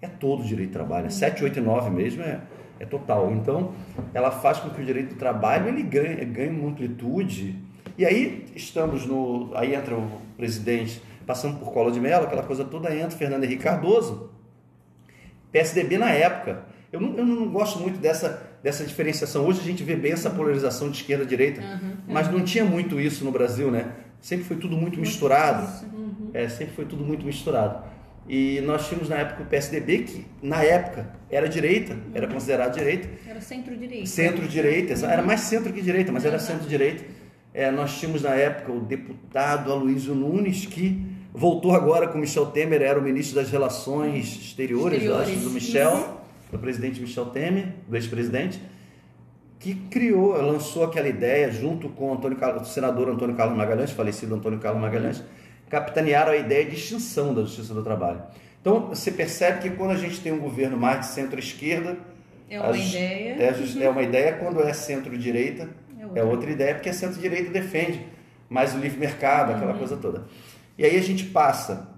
[0.00, 2.40] é todo o direito do trabalho, 7, 8 e 9 mesmo é,
[2.78, 3.32] é total.
[3.32, 3.72] Então,
[4.14, 7.56] ela faz com que o direito do trabalho ele ganhe, ganhe uma amplitude,
[7.96, 12.64] e aí estamos no, aí entra o presidente passando por Collor de Mello, aquela coisa
[12.64, 14.30] toda entra, Fernando Henrique Cardoso,
[15.52, 16.64] PSDB na época.
[16.90, 19.44] Eu não, eu não gosto muito dessa, dessa diferenciação.
[19.46, 22.64] Hoje a gente vê bem essa polarização de esquerda e direita, uhum, mas não tinha
[22.64, 23.92] muito isso no Brasil, né?
[24.22, 25.86] Sempre foi tudo muito, muito misturado.
[25.92, 26.30] Uhum.
[26.32, 27.84] É, sempre foi tudo muito misturado.
[28.28, 32.34] E nós tínhamos na época o PSDB, que na época era direita, era uhum.
[32.34, 33.08] considerado direita.
[33.26, 34.06] Era centro-direita.
[34.06, 35.10] Centro-direita, uhum.
[35.10, 37.04] era mais centro que direita, mas era centro-direita.
[37.54, 42.82] É, nós tínhamos na época o deputado Aloysio Nunes, que voltou agora com Michel Temer,
[42.82, 45.28] era o ministro das Relações Exteriores, Exteriores.
[45.30, 46.20] acho, do Michel,
[46.52, 48.60] do presidente Michel Temer, do ex-presidente,
[49.58, 54.34] que criou, lançou aquela ideia junto com o, Antônio, o senador Antônio Carlos Magalhães, falecido
[54.34, 55.22] Antônio Carlos Magalhães,
[55.68, 58.22] capitanearam a ideia de extinção da Justiça do Trabalho.
[58.60, 61.96] Então, você percebe que quando a gente tem um governo mais de centro-esquerda,
[62.50, 63.36] é uma ideia.
[63.38, 66.20] É, é, uma ideia, quando é centro-direita, é, outra.
[66.20, 68.06] é outra ideia, porque a centro-direita defende
[68.48, 69.78] mais o livre mercado, aquela uhum.
[69.78, 70.24] coisa toda.
[70.76, 71.90] E aí a gente passa,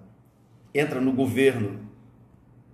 [0.75, 1.79] entra no governo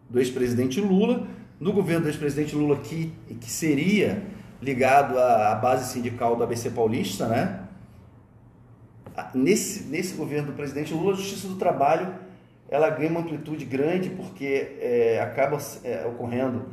[0.08, 1.26] do ex-presidente Lula,
[1.60, 4.22] no governo do ex-presidente Lula que, que seria
[4.62, 7.65] ligado à, base sindical do ABC Paulista, né?
[9.34, 12.14] Nesse, nesse governo do presidente Lula, a Justiça do Trabalho
[12.68, 16.66] ela ganha uma amplitude grande porque é, acaba é, ocorrendo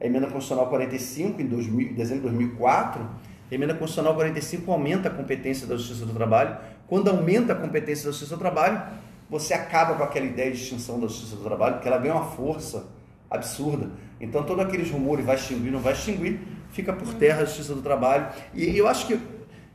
[0.00, 3.02] a emenda constitucional 45 em, 2000, em dezembro de 2004.
[3.50, 8.04] A emenda constitucional 45 aumenta a competência da Justiça do Trabalho quando aumenta a competência
[8.04, 8.82] da Justiça do Trabalho,
[9.28, 12.26] você acaba com aquela ideia de extinção da Justiça do Trabalho, porque ela ganha uma
[12.26, 12.86] força
[13.30, 13.90] absurda.
[14.20, 17.82] Então, todos aqueles rumores, vai extinguir, não vai extinguir, fica por terra a Justiça do
[17.82, 18.28] Trabalho.
[18.52, 19.18] E eu acho que,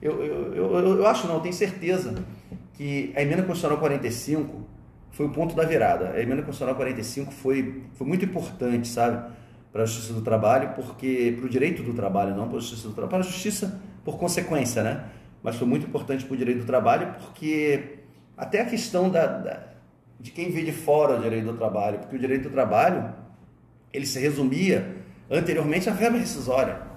[0.01, 2.15] eu, eu, eu, eu acho não, eu tenho certeza
[2.73, 4.65] que a emenda constitucional 45,
[5.11, 6.11] foi o ponto da virada.
[6.11, 9.31] A emenda constitucional 45 foi, foi muito importante, sabe,
[9.71, 12.87] para a justiça do trabalho, porque para o direito do trabalho, não para a justiça
[12.87, 15.05] do trabalho, para a justiça por consequência, né?
[15.43, 17.99] Mas foi muito importante para o direito do trabalho, porque
[18.37, 19.63] até a questão da, da,
[20.19, 23.13] de quem vê de fora o direito do trabalho, porque o direito do trabalho
[23.91, 24.95] ele se resumia
[25.29, 26.88] anteriormente à verba rescisória.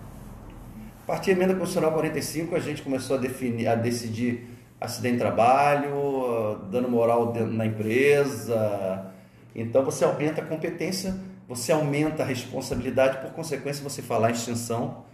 [1.12, 4.46] A partir da emenda constitucional 45, a gente começou a definir, a decidir
[4.81, 9.12] acidente de trabalho, dano moral na empresa.
[9.55, 11.14] Então você aumenta a competência,
[11.46, 15.05] você aumenta a responsabilidade, por consequência você falar em extinção.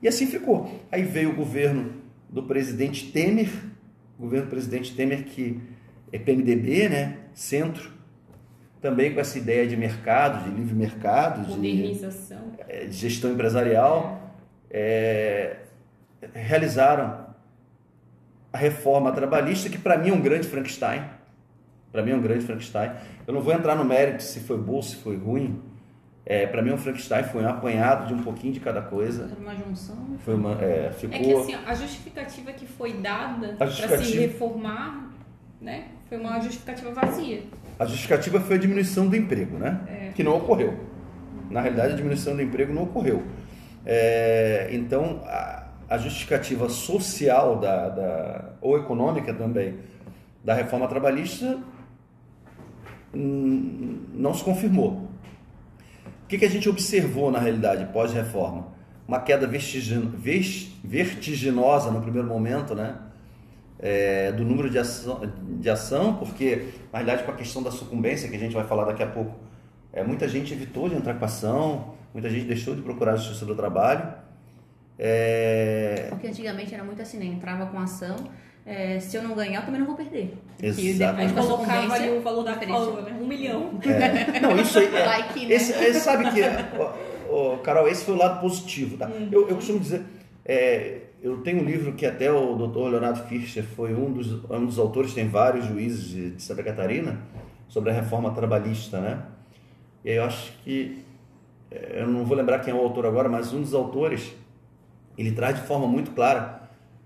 [0.00, 0.70] E assim ficou.
[0.88, 1.94] Aí veio o governo
[2.28, 3.50] do presidente Temer,
[4.20, 5.60] governo do presidente Temer que
[6.12, 7.16] é PMDB, né?
[7.34, 7.90] Centro,
[8.80, 12.04] também com essa ideia de mercado, de livre mercado, de,
[12.68, 14.19] é, de gestão empresarial,
[14.70, 15.56] é,
[16.32, 17.26] realizaram
[18.52, 21.02] a reforma trabalhista, que para mim é um grande Frankenstein.
[21.92, 22.92] Para mim é um grande Frankenstein.
[23.26, 25.60] Eu não vou entrar no mérito se foi bom, se foi ruim.
[26.24, 29.28] É, para mim, é um Frankenstein foi um apanhado de um pouquinho de cada coisa.
[29.28, 29.96] Foi uma junção.
[29.96, 30.18] Né?
[30.24, 31.16] Foi uma, é, ficou...
[31.16, 35.10] é que assim, a justificativa que foi dada para se reformar,
[35.60, 37.42] né, foi uma justificativa vazia.
[37.78, 39.80] A justificativa foi a diminuição do emprego, né?
[39.88, 40.12] É.
[40.14, 40.78] Que não ocorreu.
[41.50, 43.24] Na realidade, a diminuição do emprego não ocorreu.
[43.84, 49.78] É, então, a, a, justificativa social da, da, ou econômica também
[50.44, 51.58] da reforma trabalhista
[53.14, 55.08] hum, não se confirmou.
[56.24, 58.68] O que, que a gente observou na realidade pós-reforma?
[59.08, 59.46] Uma queda
[60.84, 62.96] vertiginosa no primeiro momento, né?
[63.80, 65.20] é, do número de ação,
[65.58, 68.84] de ação, porque na realidade com a questão da sucumbência, que a gente vai falar
[68.84, 69.34] daqui a pouco,
[69.92, 73.44] é, muita gente evitou de entrar com ação, muita gente deixou de procurar a justiça
[73.44, 74.12] do trabalho.
[74.98, 76.06] É...
[76.10, 77.24] Porque antigamente era muito assim, né?
[77.24, 78.16] Entrava com ação,
[78.66, 80.36] é, se eu não ganhar, eu também não vou perder.
[80.62, 81.28] Exatamente.
[81.28, 83.18] Depois colocava ali o valor da cláusula, né?
[83.20, 83.80] Um milhão.
[83.82, 84.40] É.
[84.40, 84.94] Não, isso aí.
[84.94, 85.54] É, like, né?
[85.54, 86.40] esse, esse, sabe que,
[86.78, 86.92] ó,
[87.28, 89.06] ó, Carol, esse foi o lado positivo, tá?
[89.08, 89.28] Uhum.
[89.32, 90.02] Eu, eu costumo dizer,
[90.44, 92.90] é, eu tenho um livro que até o Dr.
[92.90, 97.18] Leonardo Fischer foi um dos, um dos autores, tem vários juízes de, de Santa Catarina,
[97.66, 99.22] sobre a reforma trabalhista, né?
[100.04, 101.09] E aí eu acho que, é,
[101.70, 104.34] eu não vou lembrar quem é o autor agora, mas um dos autores,
[105.16, 106.60] ele traz de forma muito clara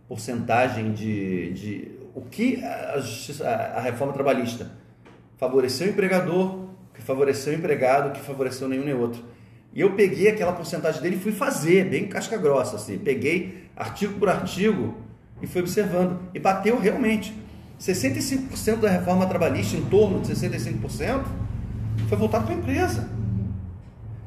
[0.08, 4.70] porcentagem de, de o que a, justiça, a, reforma trabalhista
[5.36, 9.22] favoreceu o empregador, que favoreceu o empregado, que favoreceu nenhum nem outro.
[9.74, 12.96] E eu peguei aquela porcentagem dele e fui fazer, bem casca grossa, assim.
[12.96, 14.94] Peguei artigo por artigo
[15.42, 16.20] e fui observando.
[16.32, 17.34] E bateu realmente.
[17.80, 21.24] 65% da reforma trabalhista, em torno de 65%,
[22.08, 23.10] foi voltado para a empresa.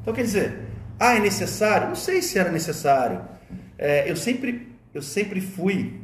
[0.08, 0.58] Então, quer dizer,
[0.98, 1.88] ah, é necessário?
[1.88, 3.20] Não sei se era necessário.
[3.76, 6.00] É, eu, sempre, eu sempre fui.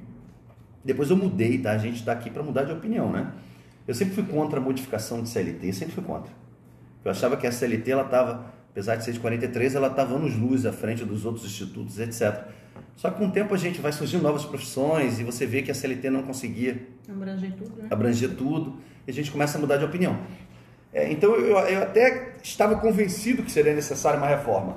[0.84, 1.70] Depois eu mudei, tá?
[1.70, 3.32] A gente está aqui para mudar de opinião, né?
[3.88, 6.30] Eu sempre fui contra a modificação de CLT, sempre fui contra.
[7.02, 10.36] Eu achava que a CLT ela estava apesar de ser de 43, ela estava anos
[10.36, 12.44] luz à frente dos outros institutos, etc.
[12.96, 15.70] Só que com o tempo a gente vai surgindo novas profissões e você vê que
[15.70, 17.88] a CLT não conseguia abranger tudo, né?
[17.88, 20.18] abranger tudo e a gente começa a mudar de opinião.
[20.92, 24.76] É, então eu, eu até estava convencido que seria necessária uma reforma,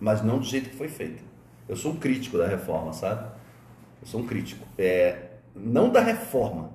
[0.00, 1.22] mas não do jeito que foi feita.
[1.68, 3.28] Eu sou um crítico da reforma, sabe?
[4.02, 4.66] Eu sou um crítico.
[4.76, 6.70] É, não da reforma,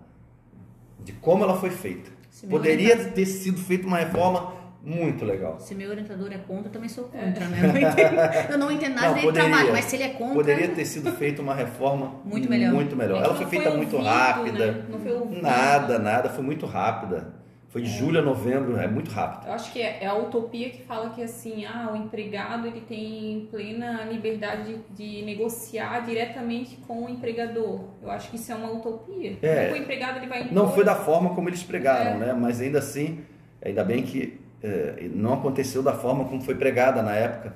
[0.99, 2.10] de como ela foi feita.
[2.49, 5.60] Poderia ter sido feita uma reforma muito legal.
[5.60, 7.60] Se meu orientador é contra, eu também sou contra, né?
[7.62, 10.34] Eu não entendo, eu não entendo nada não, trabalho, mas se ele é contra.
[10.34, 12.73] Poderia ter sido feita uma reforma muito melhor.
[12.73, 13.21] Muito melhor.
[13.21, 14.71] É Ela foi feita foi muito ouvido, rápida.
[14.71, 14.86] Né?
[14.89, 15.41] Não foi ouvido.
[15.41, 17.40] Nada, nada, foi muito rápida.
[17.72, 17.92] Foi de é.
[17.94, 19.48] julho a novembro, é muito rápido.
[19.48, 22.82] Eu acho que é, é, a utopia que fala que assim, ah, o empregado ele
[22.82, 27.80] tem plena liberdade de, de negociar diretamente com o empregador.
[28.04, 29.38] Eu acho que isso é uma utopia.
[29.42, 29.72] É.
[29.72, 30.50] O empregado ele vai.
[30.52, 32.18] Não foi da forma como eles pregaram, é.
[32.18, 32.34] né?
[32.34, 33.22] Mas ainda assim,
[33.64, 37.56] ainda bem que é, não aconteceu da forma como foi pregada na época.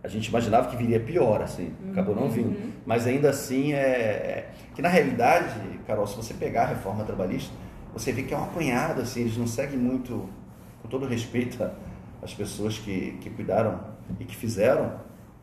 [0.00, 2.50] A gente imaginava que viria pior, assim, acabou não vindo.
[2.50, 2.72] Uhum.
[2.86, 5.54] Mas ainda assim, é, é, que na realidade,
[5.88, 7.52] Carol, se você pegar a reforma trabalhista,
[7.94, 10.28] você vê que é um apanhado, assim, eles não seguem muito,
[10.82, 11.64] com todo respeito
[12.20, 13.80] às pessoas que, que cuidaram
[14.18, 14.92] e que fizeram,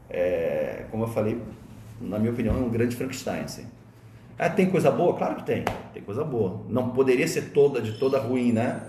[0.10, 1.42] é, como eu falei,
[2.00, 3.66] na minha opinião, é um grande Frankenstein, assim.
[4.38, 5.16] Ah, tem coisa boa?
[5.16, 6.62] Claro que tem, tem coisa boa.
[6.68, 8.82] Não poderia ser toda, de toda ruim, né?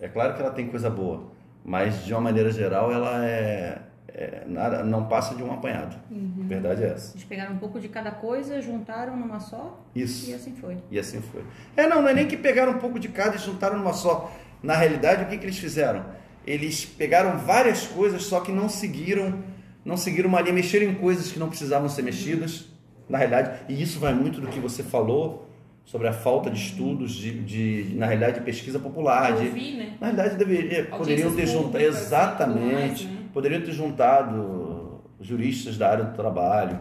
[0.00, 1.24] É claro que ela tem coisa boa,
[1.64, 3.82] mas de uma maneira geral ela é,
[4.14, 5.96] é nada, não passa de um apanhado.
[6.10, 6.44] Uhum.
[6.46, 7.14] Verdade é essa.
[7.14, 9.82] Eles pegaram um pouco de cada coisa, juntaram numa só.
[9.94, 10.30] Isso.
[10.30, 10.76] E assim foi.
[10.90, 11.42] E assim foi.
[11.76, 14.30] É, não, não é nem que pegaram um pouco de cada e juntaram numa só.
[14.62, 16.04] Na realidade, o que, que eles fizeram?
[16.46, 19.42] Eles pegaram várias coisas, só que não seguiram,
[19.84, 22.66] não seguiram uma linha, mexeram em coisas que não precisavam ser mexidas.
[23.08, 25.48] Na realidade, e isso vai muito do que você falou
[25.84, 29.36] sobre a falta de estudos, de, de na realidade, de pesquisa popular.
[29.36, 29.96] De, Ouvir, né?
[30.00, 33.11] na realidade, deveria, poderiam ter juntado, tudo exatamente, né?
[33.32, 36.78] Poderiam ter juntado juristas da área do trabalho,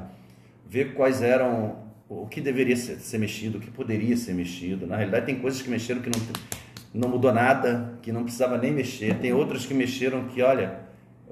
[0.68, 1.76] ver quais eram,
[2.10, 4.88] o que deveria ser, ser mexido, o que poderia ser mexido.
[4.88, 6.22] Na realidade, tem coisas que mexeram que não,
[6.94, 9.18] não mudou nada, que não precisava nem mexer.
[9.20, 10.80] Tem outras que mexeram que, olha,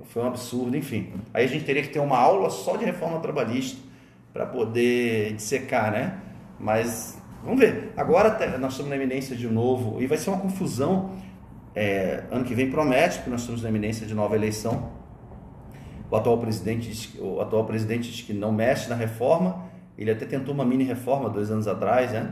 [0.05, 1.13] foi um absurdo, enfim.
[1.34, 3.79] Aí a gente teria que ter uma aula só de reforma trabalhista
[4.34, 6.19] para poder dissecar, né?
[6.60, 7.93] Mas vamos ver.
[7.95, 11.17] Agora nós estamos na eminência de novo e vai ser uma confusão.
[11.75, 14.98] É, ano que vem promete, porque nós estamos na eminência de nova eleição.
[16.11, 19.63] O atual presidente diz, que- o atual presidente diz que não mexe na reforma.
[19.97, 22.31] Ele até tentou uma mini reforma dois anos atrás, né?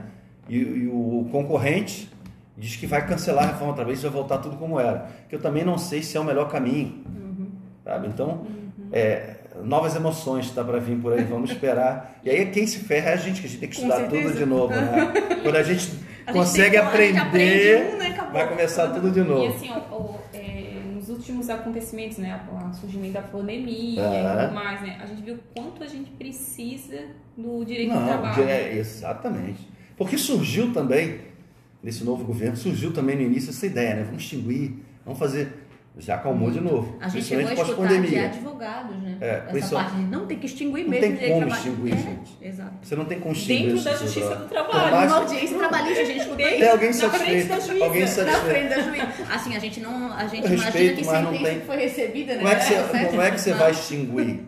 [0.50, 2.10] E, e o concorrente
[2.58, 5.10] diz que vai cancelar a reforma trabalhista e vai voltar tudo como era.
[5.30, 7.04] Que eu também não sei se é o melhor caminho,
[7.84, 8.08] sabe?
[8.08, 8.48] Então,
[8.92, 11.24] é, novas emoções tá para vir por aí.
[11.26, 12.20] Vamos esperar.
[12.24, 14.34] E aí quem se ferra é a gente que a gente tem que estudar tudo
[14.34, 15.14] de novo, né?
[15.44, 15.92] Quando a gente
[16.26, 19.24] A gente consegue tem- a gente aprender, aprende um, né, vai começar tudo de E
[19.24, 19.54] novo.
[19.56, 20.16] assim, ó, ó,
[21.50, 24.42] é, acontecimentos, né, o surgimento da pandemia Aham.
[24.42, 27.06] e tudo mais, né, a gente viu quanto a gente precisa
[27.38, 28.44] do direito Não, trabalho.
[28.44, 29.68] é, exatamente.
[29.96, 31.22] Porque surgiu também,
[31.82, 34.04] nesse novo governo, surgiu também no início essa ideia, né?
[34.04, 35.67] Vamos extinguir, vamos fazer.
[36.00, 36.96] Já acalmou de novo.
[37.02, 38.26] A gente chegou a escutar de pós-pandemia.
[38.26, 39.18] advogados, né?
[39.20, 41.48] É, Essa principal- parte de não tem que extinguir Não mesmo tem o direito como
[41.48, 42.38] extinguir, É, gente.
[42.42, 42.72] Exato.
[42.84, 45.08] Você não tem como extinguir Dentro da justiça do trabalho.
[45.08, 46.36] Numa audiência trabalhista, a gente isso.
[46.36, 47.48] Tem alguém na frente satisfeito?
[47.48, 47.86] da juíza.
[47.86, 48.46] Alguém Na satisfeito?
[48.46, 49.34] frente da juíza.
[49.34, 50.14] Assim, a gente não.
[50.14, 52.38] A gente Eu imagina respeito, que não sentença tem- que foi recebida, né?
[52.42, 53.10] Como é que você, certo?
[53.10, 54.40] como é que você vai extinguir?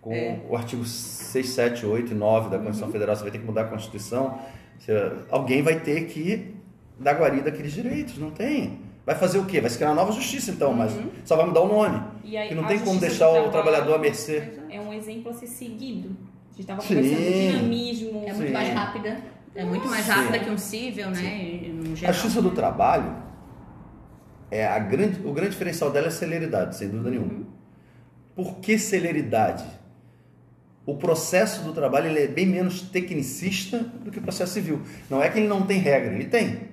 [0.00, 0.38] Com É.
[0.48, 2.62] o artigo 6, 7, 8 e 9 da Uhum.
[2.64, 4.38] Constituição Federal, você vai ter que mudar a Constituição.
[4.78, 6.54] Você- alguém vai ter que
[7.00, 8.16] dar guarida àqueles direitos.
[8.16, 8.86] Não tem.
[9.08, 9.58] Vai fazer o quê?
[9.58, 11.08] Vai se criar uma nova justiça, então, mas Uhum.
[11.24, 11.98] só vai mudar o nome.
[12.22, 14.58] E aí, Que não tem como deixar o trabalhador à mercê.
[14.68, 16.10] É um exemplo a ser seguido.
[16.10, 18.24] A gente estava conversando do dinamismo.
[18.26, 18.52] É muito Sim.
[18.52, 19.18] mais rápida.
[19.54, 20.10] É muito mais Sim.
[20.10, 21.62] rápida que um cível, né?
[22.06, 23.16] A justiça do trabalho,
[24.50, 27.32] é a grande, o grande diferencial dela é a celeridade, sem dúvida nenhuma.
[27.32, 27.46] Uhum.
[28.36, 29.64] Por que celeridade?
[30.84, 34.82] O processo do trabalho ele é bem menos tecnicista do que o processo civil.
[35.08, 36.68] Não é que ele não tem regra, ele tem.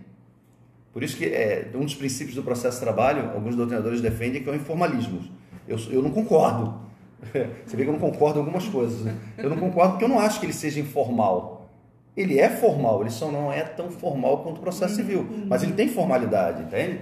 [0.95, 4.47] Por isso que é, um dos princípios do processo de trabalho, alguns doutrinadores defendem que
[4.47, 5.19] é o informalismo.
[5.67, 6.73] Eu, eu não concordo.
[7.65, 9.01] Você vê que eu não concordo em algumas coisas.
[9.01, 9.13] Né?
[9.37, 11.69] Eu não concordo porque eu não acho que ele seja informal.
[12.15, 15.27] Ele é formal, ele só não é tão formal quanto o processo civil.
[15.47, 17.01] Mas ele tem formalidade, entende?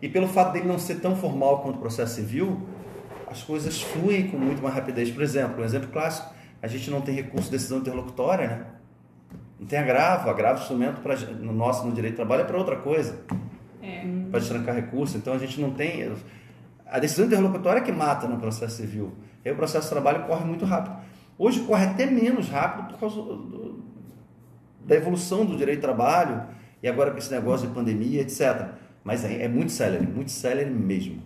[0.00, 2.66] E pelo fato dele não ser tão formal quanto o processo civil,
[3.26, 5.10] as coisas fluem com muito mais rapidez.
[5.10, 8.66] Por exemplo, um exemplo clássico, a gente não tem recurso de decisão interlocutória, né?
[9.58, 12.76] Não tem agravo, agravo instrumento para no nosso no direito do trabalho é para outra
[12.76, 13.20] coisa,
[13.82, 14.04] É.
[14.30, 15.16] para destrancar recurso.
[15.16, 16.12] Então a gente não tem
[16.86, 19.12] a decisão interlocutória é que mata no processo civil.
[19.44, 20.96] Aí o processo de trabalho corre muito rápido.
[21.38, 23.82] Hoje corre até menos rápido por causa do-
[24.84, 26.42] da evolução do direito do trabalho
[26.82, 28.68] e agora com esse negócio de pandemia, etc.
[29.02, 31.22] Mas é, é muito célere, muito célere mesmo.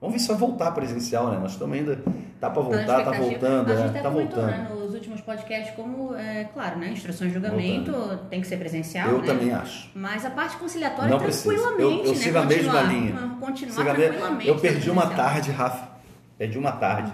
[0.00, 1.38] Vamos ver se vai voltar presencial, né?
[1.38, 1.96] Nós estamos ainda.
[2.40, 4.00] Tá para na voltar, tá voltando, né?
[4.02, 4.79] Tá voltando.
[5.10, 6.90] Últimos podcasts como, é, claro, né?
[6.90, 7.92] Instrução de julgamento
[8.30, 9.26] tem que ser presencial, Eu né?
[9.26, 9.90] também acho.
[9.94, 11.52] Mas a parte conciliatória Não precisa.
[11.54, 12.14] tranquilamente, Eu- eu né?
[12.18, 13.36] sigo a mesma continuar, linha.
[13.40, 14.48] Continuar tranquilamente.
[14.48, 15.88] Eu perdi uma tarde, Rafa.
[16.38, 17.12] Perdi uma tarde.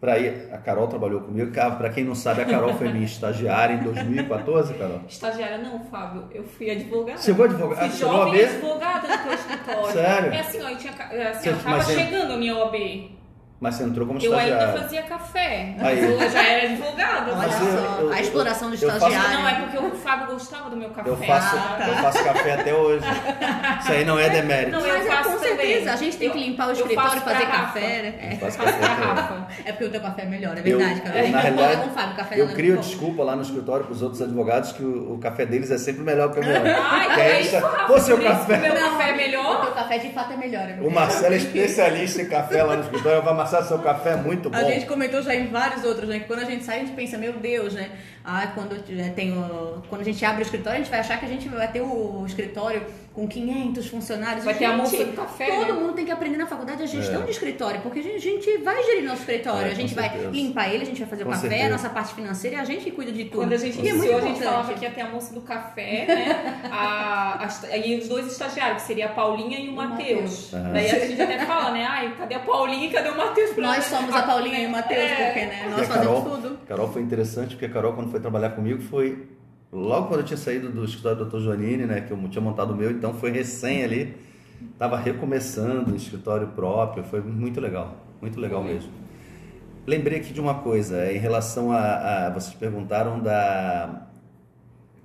[0.00, 1.50] Pra ir, a Carol trabalhou comigo.
[1.52, 5.00] Para quem não sabe, a Carol foi minha estagiária em 2014, Carol.
[5.08, 6.24] Estagiária não, Fábio.
[6.32, 7.20] Eu fui advogada.
[7.20, 7.88] Chegou advogada?
[7.90, 9.92] Fui Ah, jovem advogada no teu escritório.
[9.92, 10.32] Sério?
[10.32, 13.10] É assim, ó, eu tinha, é assim, Você- ó, tava é- chegando a minha OAB.
[13.60, 14.82] Mas você entrou como Eu ainda estagiária.
[14.82, 15.74] fazia café.
[15.78, 15.98] Aí.
[16.02, 17.19] Eu já era advogada.
[17.64, 17.96] Né?
[18.00, 19.38] eu- eu- a exploração do eu faço- estagiário.
[19.38, 21.08] Não, é porque o Fábio gostava do meu café.
[21.10, 21.88] Eu faço, Ah, tá.
[21.88, 23.04] eu faço café até hoje.
[23.80, 24.72] Isso aí não é demérito.
[24.72, 25.56] Não, eu Mas é, faço com também.
[25.56, 27.58] certeza, a gente tem Eu- que limpar o eu escritório, pra fazer Rafa.
[27.66, 28.14] café, né?
[28.22, 28.36] Eu É.
[28.36, 29.60] faço café.
[29.64, 31.18] É porque o teu café é melhor, é Eu- verdade, cara.
[31.24, 33.84] eu, na realidade, com o Fábio, o café eu é crio desculpa lá no escritório
[33.84, 36.56] para os outros advogados que o, o café deles é sempre melhor que o meu.
[36.56, 37.56] Ai, Que é aí isso.
[37.86, 39.60] Pô, seu café- que o meu café é O melhor.
[39.62, 40.62] teu café de fato é melhor.
[40.68, 40.90] é O.
[40.90, 43.18] Marcelo é especialista em café lá no escritório.
[43.18, 44.56] Eu vou amassar seu café é muito bom.
[44.56, 46.20] A gente comentou já em vários outros, né?
[46.20, 47.90] Que quando a gente sai, a gente pensa, meu Deus, né?
[48.24, 51.26] Ah, quando, eu tenho, quando a gente abre o escritório, a gente vai achar que
[51.26, 54.44] a gente vai ter o escritório com 500 funcionários.
[54.44, 55.80] Vai ter a Gente, moça do café, Todo né?
[55.80, 57.24] mundo tem que aprender na faculdade a gestão É.
[57.24, 59.66] de escritório, porque a gente, a gente vai gerir nosso escritório.
[59.68, 60.30] É, a gente com vai certeza.
[60.30, 61.66] limpar ele, a gente vai fazer Com o café, certeza.
[61.66, 63.38] a nossa parte financeira e a gente que cuida de tudo.
[63.38, 65.40] Quando a gente é muito iniciou, a gente falava que ia ter a moça do
[65.40, 66.60] café, né?
[66.70, 70.54] A, a, e os dois estagiários, que seria a Paulinha e o Matheus.
[70.54, 70.72] Aham.
[70.72, 71.84] Daí a gente até fala, né?
[71.88, 73.56] Ai, cadê a Paulinha e cadê o Matheus?
[73.56, 75.24] Nós somos a Paulinha e o Matheus, É.
[75.26, 76.58] porque né, nós a fazemos Carol, tudo.
[76.66, 79.26] Carol foi interessante porque a Carol, quando foi trabalhar comigo, foi
[79.72, 81.38] logo quando eu tinha saído do escritório do Dr.
[81.40, 82.00] Joanine, né?
[82.00, 84.16] Que eu tinha montado o meu, então foi recém ali.
[84.78, 88.90] Tava recomeçando o escritório próprio, foi muito legal, muito legal mesmo.
[89.86, 94.02] Lembrei aqui de uma coisa, é, em relação a, a- Vocês perguntaram da.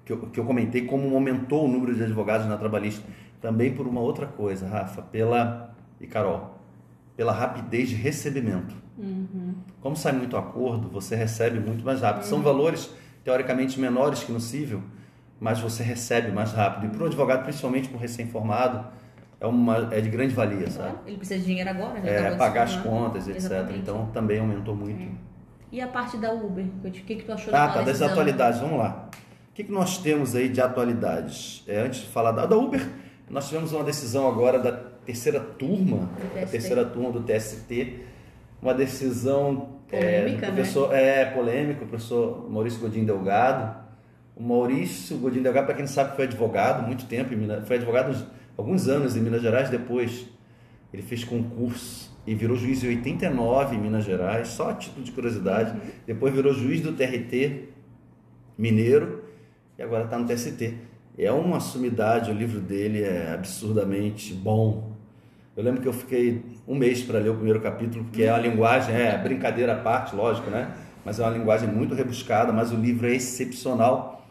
[0.03, 3.03] que eu, que eu comentei como aumentou o número de advogados na trabalhista.
[3.41, 6.57] Também por uma outra coisa, Rafa, pela e Carol,
[7.15, 8.75] pela rapidez de recebimento.
[8.97, 9.53] Uhum.
[9.81, 12.23] Como sai muito acordo, você recebe muito mais rápido.
[12.23, 12.91] São valores
[13.25, 14.81] teoricamente menores que no civil,
[15.39, 16.85] mas você recebe mais rápido.
[16.85, 18.85] E para o advogado, principalmente para o recém-formado,
[19.41, 20.95] é, uma, é de grande valia, sabe?
[21.07, 22.89] Ele precisa de dinheiro agora, já É, de pagar as formar.
[23.05, 23.37] contas, etc.
[23.37, 23.79] Exatamente.
[23.79, 25.11] Então também aumentou muito.
[25.71, 26.65] E a parte da Uber?
[26.83, 29.09] O que, que tu achou Ah, daquela tá, das atualidades, vamos lá.
[29.51, 31.63] O que, que nós temos aí de atualidades?
[31.67, 32.87] É, antes de falar da, da Uber,
[33.29, 37.99] nós tivemos uma decisão agora da terceira turma, da terceira turma do TST,
[38.61, 40.55] uma decisão é, Polêmica, do né?
[40.55, 43.85] professor, é polêmico, o professor Maurício Godinho Delgado.
[44.35, 47.77] O Maurício Godinho Delgado, para quem não sabe, foi advogado muito tempo, em Minas, foi
[47.77, 48.15] advogado
[48.57, 50.27] alguns anos em Minas Gerais, depois
[50.93, 55.11] ele fez concurso e virou juiz em 89 em Minas Gerais, só a título de
[55.11, 55.71] curiosidade.
[55.71, 55.91] Uhum.
[56.07, 57.69] Depois virou juiz do TRT
[58.57, 59.23] mineiro
[59.77, 60.73] e agora está no TST.
[61.17, 64.91] É uma sumidade, o livro dele é absurdamente bom.
[65.55, 68.39] Eu lembro que eu fiquei um mês para ler o primeiro capítulo, porque é uma
[68.39, 70.71] linguagem, é brincadeira à parte, lógico, né?
[71.03, 74.25] Mas é uma linguagem muito rebuscada, mas o livro é excepcional.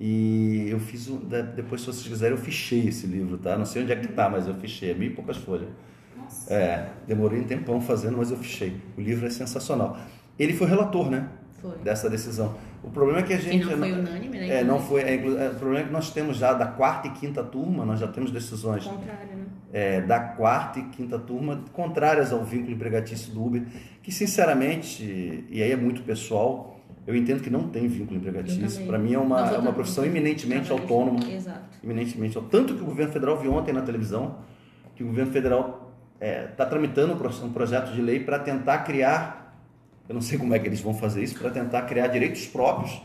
[0.00, 3.56] E eu fiz, um, de- depois se vocês quiserem, eu fichei esse livro, tá?
[3.56, 5.68] Não sei onde é que tá, mas eu fichei, é mil e poucas folhas.
[6.16, 6.52] Nossa.
[6.54, 8.76] É, demorei um tempão fazendo, mas eu fichei.
[8.96, 9.96] O livro é sensacional.
[10.38, 11.28] Ele foi relator, né?
[11.60, 11.76] Foi.
[11.78, 12.54] Dessa decisão.
[12.84, 13.64] O problema é que a Que gente.
[13.64, 14.60] não foi unânime, né?
[14.60, 15.00] É, não foi.
[15.02, 17.98] é, é, o problema é que nós temos já da quarta e quinta turma, nós
[17.98, 19.37] já temos decisões Contrário, né?
[19.72, 23.62] É, da quarta e quinta turma contrárias ao vínculo empregatício do Uber,
[24.02, 28.86] que sinceramente, e aí é muito pessoal, eu entendo que não tem vínculo empregatício.
[28.86, 31.60] Para mim é uma, é uma profissão eminentemente autônoma Exato.
[31.82, 32.38] eminentemente.
[32.50, 34.38] Tanto que o governo federal viu ontem na televisão
[34.94, 39.54] que o governo federal está tramitando um pro- um projeto de lei para tentar criar,
[40.08, 43.00] eu não sei como é que eles vão fazer isso, para tentar criar direitos próprios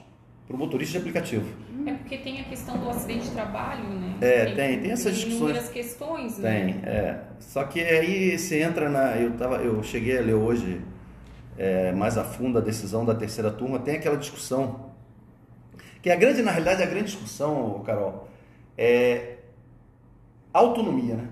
[0.47, 1.45] para o motorista de aplicativo.
[1.85, 4.15] É porque tem a questão do acidente de trabalho, né?
[4.21, 5.69] É, tem- tem essas Tem discussões.
[5.69, 6.65] questões, né?
[6.65, 7.19] Tem, é.
[7.39, 9.15] Só que aí você entra na.
[9.17, 10.81] Eu, tava, eu cheguei a ler hoje
[11.57, 14.91] é, mais a fundo a decisão da terceira turma, tem aquela discussão.
[16.01, 18.27] Que a grande, na realidade, a grande discussão, Carol,
[18.77, 19.37] é
[20.53, 21.27] autonomia, né?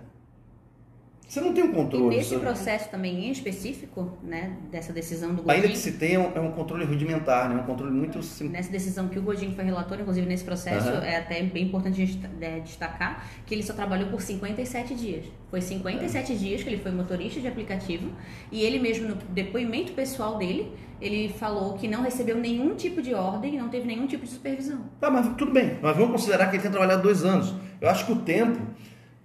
[1.31, 2.17] Você não tem um E controle.
[2.17, 6.19] nesse sobre- processo também em específico, né, dessa decisão do Ainda Godinho, que se tenha,
[6.19, 7.55] um- é um controle rudimentar, né?
[7.55, 11.05] Um controle muito sim- nessa decisão que o Godinho foi relator, inclusive nesse processo, Aham.
[11.05, 15.23] é até bem importante a gente é, destacar que ele só trabalhou por 57 dias.
[15.49, 18.09] Foi 57 dias que ele foi motorista de aplicativo
[18.51, 23.13] e ele mesmo no depoimento pessoal dele, ele falou que não recebeu nenhum tipo de
[23.13, 24.81] ordem, não teve nenhum tipo de supervisão.
[24.99, 25.77] Tá, mas tudo bem.
[25.81, 27.53] Mas vamos considerar que ele tem trabalhado dois anos.
[27.79, 28.59] Eu acho que o tempo,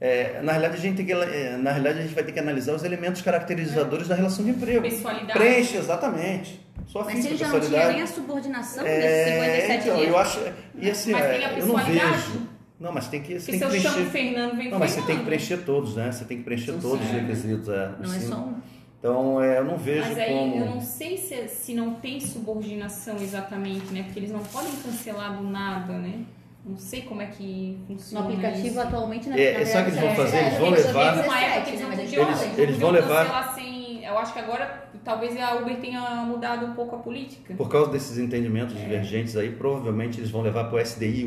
[0.00, 2.38] é, na realidade, a gente tem que, é, na realidade, a gente vai ter que
[2.38, 4.82] analisar os elementos caracterizadores da relação de emprego.
[4.82, 5.32] Pessoalidade.
[5.38, 6.60] Preenche, exatamente.
[6.86, 7.94] Só Mas física, ele já não tinha pessoalidade.
[7.94, 10.08] nem a subordinação É, desses 57 então, dias.
[10.08, 10.40] eu acho,
[10.76, 12.22] e assim, Mas é, tem a eu não pessoalidade.
[12.22, 12.40] vejo.
[12.78, 14.10] Não, mas tem que, você Porque tem se que eu chamo preencher.
[14.34, 16.12] Fernando, vem Não, mas você tem que preencher todos, né?
[16.12, 17.68] Você tem que preencher Sim, todos os requisitos.
[17.70, 18.28] É, Não é assim.
[18.28, 18.54] só um.
[18.98, 20.56] Então, é, eu não vejo Mas aí como.
[20.56, 24.02] eu não sei se, se não tem subordinação exatamente, né?
[24.04, 26.20] Porque eles não podem cancelar do nada, né?
[26.66, 28.80] Não sei como é que No funciona aplicativo isso.
[28.80, 30.46] atualmente, na É, na sabe o que eles vão verdade, fazer?
[30.46, 34.04] Eles vão levar- teve Uma época 17, que eles né, Eles- vão podiam levar- sem...
[34.04, 37.54] Eu acho que agora talvez a Uber tenha mudado um pouco a política.
[37.54, 41.24] Por causa desses entendimentos divergentes aí, provavelmente eles vão levar para o SDI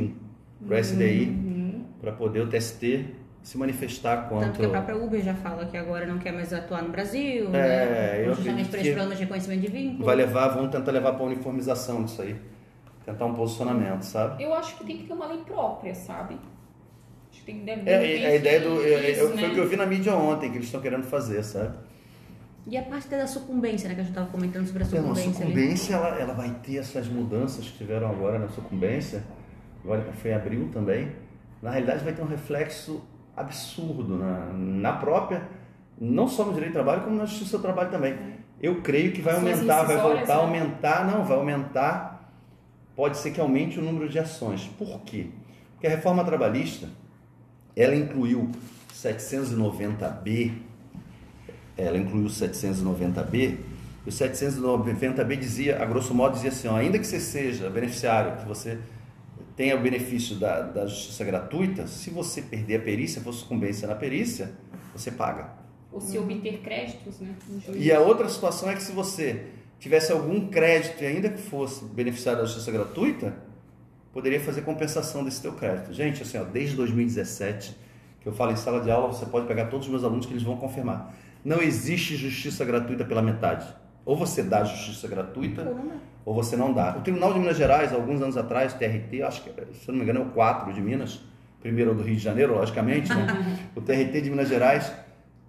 [0.61, 3.05] 1, para o SDI, para poder o TST
[3.41, 4.59] se manifestar Tanto quanto.
[4.59, 7.51] que a própria Uber já fala que agora não quer mais atuar no Brasil, É,
[7.51, 8.23] né?
[8.25, 10.05] eu Justamente por esse que problema de reconhecimento de vínculo.
[10.05, 12.35] Vai levar, vão tentar levar para a uniformização disso aí.
[13.05, 14.43] Tentar um posicionamento, sabe?
[14.43, 16.37] Eu acho que tem que ter uma lei própria, sabe?
[17.31, 18.81] Acho que tem que deve É, deve a ideia do.
[18.83, 19.47] é- é- foi né?
[19.47, 21.75] o que eu vi na mídia ontem, que eles estão querendo fazer, sabe?
[22.67, 23.95] E a parte da sucumbência, né?
[23.95, 25.29] Que a gente estava comentando sobre a Então, a sucumbência.
[25.45, 25.53] ali.
[25.53, 29.23] sucumbência, ela, ela vai ter essas mudanças que tiveram agora na sucumbência,
[29.83, 31.11] agora foi em abril também.
[31.61, 33.01] Na realidade, vai ter um reflexo
[33.35, 35.41] absurdo na, na própria,
[35.99, 38.15] não só no direito do trabalho, como na justiça do trabalho também.
[38.61, 40.43] Eu creio que vai aumentar, vai voltar a né?
[40.43, 42.18] aumentar, não, vai aumentar,
[42.99, 44.69] pode ser que aumente o número de ações.
[44.77, 45.27] Por quê?
[45.71, 46.89] Porque a reforma trabalhista,
[47.73, 48.51] ela incluiu
[48.93, 50.51] 790B,
[51.77, 53.55] ela incluiu o 790B,
[54.05, 58.41] e o 790B dizia, a grosso modo, dizia assim, ó, ainda que você seja beneficiário,
[58.41, 58.77] que você
[59.55, 63.95] tenha o benefício da, da justiça gratuita, se você perder a perícia, for sucumbência na
[63.95, 64.51] perícia,
[64.93, 65.53] você paga.
[65.89, 67.33] Ou se obter créditos, né?
[67.75, 69.45] E a outra situação é que se você
[69.79, 73.33] tivesse algum crédito, e ainda que fosse beneficiário da justiça gratuita,
[74.11, 75.93] poderia fazer compensação desse teu crédito.
[75.93, 77.75] Gente, assim, ó, desde 2017,
[78.19, 80.33] que eu falo em sala de aula, você pode pegar todos os meus alunos que
[80.33, 81.15] eles vão confirmar.
[81.43, 83.65] Não existe justiça gratuita pela metade.
[84.05, 85.63] Ou você dá justiça gratuita,
[86.25, 86.97] Ou você não dá.
[86.97, 90.03] O Tribunal de Minas Gerais, alguns anos atrás, TRT, acho que, se eu não me
[90.03, 91.21] engano, é o 4 de Minas,
[91.61, 93.25] primeiro é do Rio de Janeiro, logicamente, né?
[93.75, 94.91] o TRT de Minas Gerais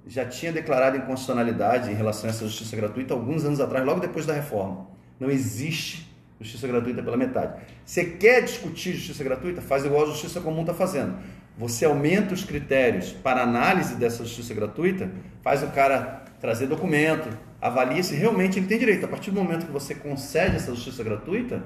[0.06, 4.26] já tinha declarado inconstitucionalidade em relação a essa justiça gratuita alguns anos atrás, logo depois
[4.26, 4.86] da reforma.
[5.18, 7.60] Não existe justiça gratuita pela metade.
[7.84, 9.60] Você quer discutir justiça gratuita?
[9.60, 11.16] Faz igual a justiça comum está fazendo.
[11.58, 15.10] Você aumenta os critérios para análise dessa justiça gratuita,
[15.42, 17.28] faz o cara trazer documento,
[17.60, 19.04] avalia se realmente ele tem direito.
[19.04, 21.62] A partir do momento que você concede essa justiça gratuita,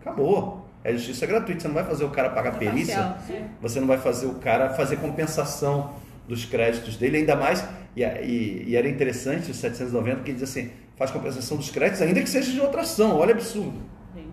[0.00, 0.68] acabou.
[0.82, 1.60] É justiça gratuita.
[1.60, 3.16] Você não vai fazer o cara pagar perícia,
[3.60, 5.94] você não vai fazer o cara fazer compensação
[6.32, 7.62] dos créditos dele, ainda mais.
[7.94, 12.20] E, e- e era interessante o 790 que diz assim: faz compensação dos créditos, ainda
[12.22, 13.18] que seja de outra ação.
[13.18, 13.78] Olha absurdo.
[14.14, 14.28] Gente.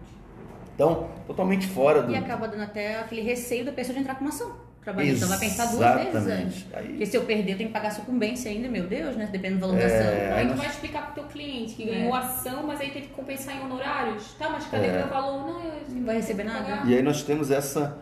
[0.76, 2.12] Então, totalmente fora do.
[2.14, 5.26] E acaba dando até aquele receio da pessoa de entrar com uma ação trabalhista.
[5.26, 6.66] Ela vai pensar duas vezes antes.
[6.74, 9.28] Aí- Porque se eu perder, eu tenho que pagar sucumbência ainda, meu Deus, né?
[9.30, 10.30] Dependendo do valor da É, ação.
[10.30, 11.94] Não, aí tu vai explicar pro teu cliente que É.
[11.94, 14.34] ganhou ação, mas aí teve que compensar em honorários.
[14.40, 14.90] Tá, mas cadê É.
[14.92, 15.40] o meu valor?
[15.48, 16.84] Não, eu Não vai receber nada.
[16.90, 17.98] E aí nós temos essa,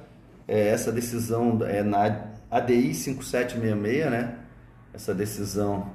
[0.47, 4.35] é, essa decisão é, na ADI 5766, né?
[4.93, 5.91] Essa decisão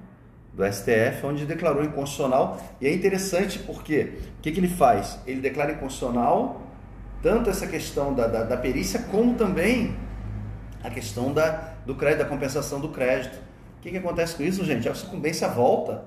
[0.52, 2.60] do STF, onde declarou inconstitucional.
[2.80, 5.18] E é interessante porque o que, que ele faz?
[5.26, 6.62] Ele declara inconstitucional
[7.22, 9.96] tanto essa questão da, da, da perícia, como também
[10.82, 13.36] a questão da, do crédito, da compensação do crédito.
[13.78, 14.88] O que, que acontece com isso, gente?
[14.88, 16.04] A sucumbência volta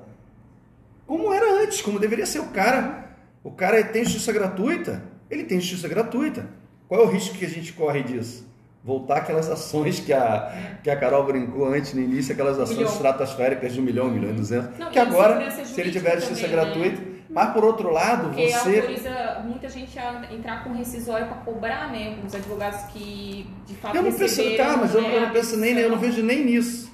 [1.08, 2.40] como era antes, como deveria ser.
[2.40, 6.50] O cara, o cara tem justiça gratuita, ele tem justiça gratuita.
[6.88, 8.48] Qual é o risco que a gente corre disso?
[8.86, 12.92] Voltar aquelas ações que a, que a Carol brincou antes no início, aquelas ações Milhão.
[12.94, 14.78] estratosféricas de um milhão, um milhão e duzentos.
[14.78, 16.66] Não, Que agora, se ele tiver justiça também, né?
[16.66, 18.76] gratuita, mas por outro lado, Porque você.
[18.78, 22.20] autoriza muita gente a entrar com rescisório para cobrar, né?
[22.24, 25.32] Os advogados que de fato Eu não penso, tá, mas eu, né, eu não a
[25.32, 26.94] penso nem, eu não vejo nem nisso.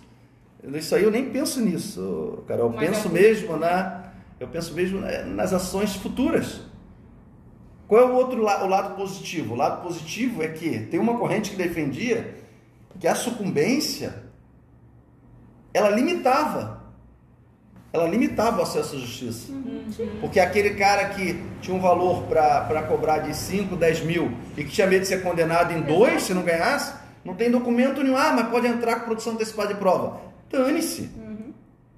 [0.74, 2.68] Isso aí eu nem penso nisso, Carol.
[2.70, 4.04] Eu Mas penso é- mesmo na,
[4.40, 6.62] eu penso mesmo eh, nas ações futuras.
[7.92, 9.54] Qual é o outro la- o lado positivo?
[9.54, 12.36] O lado positivo é que tem uma corrente que defendia
[12.98, 14.24] que a sucumbência
[15.74, 16.84] ela limitava,
[17.92, 19.52] ela limitava o acesso à justiça.
[20.22, 24.72] Porque aquele cara que tinha um valor para cobrar de 5, 10 mil e que
[24.72, 26.94] tinha medo de ser condenado em dois se não ganhasse,
[27.26, 28.16] não tem documento nenhum.
[28.16, 30.22] Ah, mas pode entrar com produção antecipada de prova.
[30.50, 31.10] Dane-se.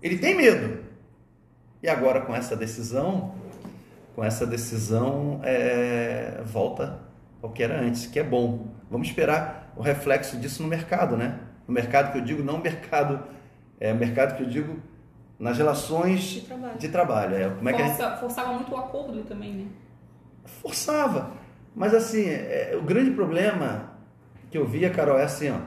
[0.02, 0.80] Ele tem medo.
[1.84, 3.36] E agora com essa decisão,
[4.16, 7.00] com essa decisão, é, volta
[7.42, 8.68] ao que era antes, que é bom.
[8.90, 11.40] Vamos esperar o reflexo disso no mercado, né?
[11.68, 13.24] No mercado que eu digo, não mercado,
[13.80, 14.78] é mercado que eu digo
[15.40, 16.78] nas relações De trabalho.
[16.78, 17.36] de trabalho.
[17.36, 19.66] É, como é que a gente Força- forçava muito o acordo também, né?
[20.46, 21.32] forçava.
[21.76, 23.94] Mas assim, é, o grande problema
[24.52, 25.58] que eu via, Carol, é assim, ó.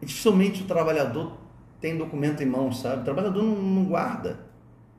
[0.00, 1.36] Dificilmente o trabalhador
[1.80, 3.02] tem documento em mãos, sabe?
[3.02, 4.38] O trabalhador não, não guarda.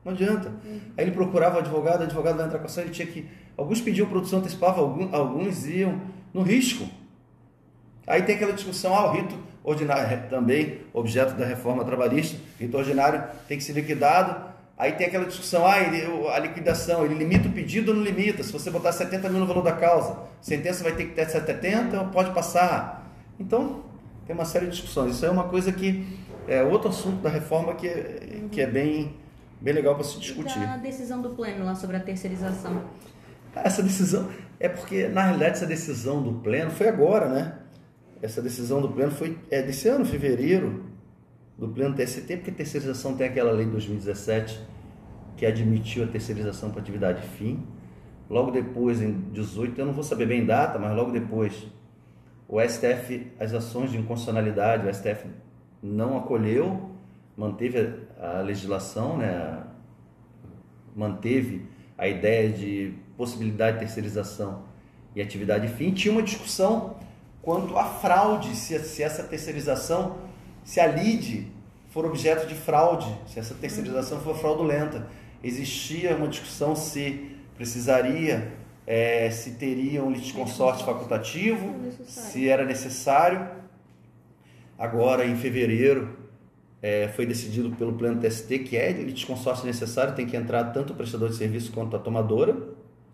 [0.04, 0.52] Não adianta.
[0.96, 3.26] Aí ele procurava o advogado, o advogado vai entrar com ação, ele tinha que.
[3.56, 6.00] Alguns pediam produção antecipada, alguns, alguns iam
[6.34, 6.86] no risco.
[8.06, 12.76] Aí tem aquela discussão, ah, o rito ordinário, é também objeto da reforma trabalhista, rito
[12.76, 14.50] ordinário tem que ser liquidado.
[14.76, 18.42] Aí tem aquela discussão, ah, ele- a liquidação, ele limita o pedido ou não limita?
[18.42, 22.00] Se você botar 70 mil no valor da causa, sentença vai ter que ter 70
[22.00, 23.08] ou pode passar?
[23.38, 23.84] Então,
[24.26, 25.14] tem uma série de discussões.
[25.14, 26.04] Isso é uma coisa que
[26.48, 29.14] é outro assunto da reforma que é, que é bem,
[29.62, 30.58] bem legal para se discutir.
[30.58, 32.84] E da decisão do pleno lá sobre a terceirização.
[33.54, 37.58] Essa decisão é porque, na realidade, essa decisão do pleno foi agora, né?
[38.20, 40.86] Essa decisão do pleno foi é, desse ano, fevereiro,
[41.58, 44.60] do pleno TST, porque a terceirização tem aquela lei de 2017
[45.36, 47.66] que admitiu a terceirização para atividade fim.
[48.30, 51.66] Logo depois, em 18, eu não vou saber bem data, mas logo depois,
[52.48, 55.26] o STF, as ações de inconstitucionalidade, o STF
[55.82, 56.91] não acolheu,
[57.36, 59.62] manteve a, legislação, né?
[60.94, 61.66] manteve
[61.96, 64.64] a ideia de possibilidade de terceirização
[65.14, 65.92] e atividade fim.
[65.92, 66.96] Tinha uma discussão
[67.40, 70.18] quanto à fraude, se, se essa terceirização,
[70.64, 71.50] se a lide
[71.90, 75.06] for objeto de fraude, se essa terceirização for fraudulenta.
[75.44, 78.52] Existia uma discussão se precisaria,
[78.86, 82.30] eh, se teria um litisconsórcio facultativo, Necessário.
[82.30, 83.48] se era necessário.
[84.78, 86.21] Agora, em fevereiro,
[86.82, 90.96] eh, foi decidido pelo plano TST que é litisconsórcio necessário, tem que entrar tanto o
[90.96, 92.56] prestador de serviço quanto a tomadora.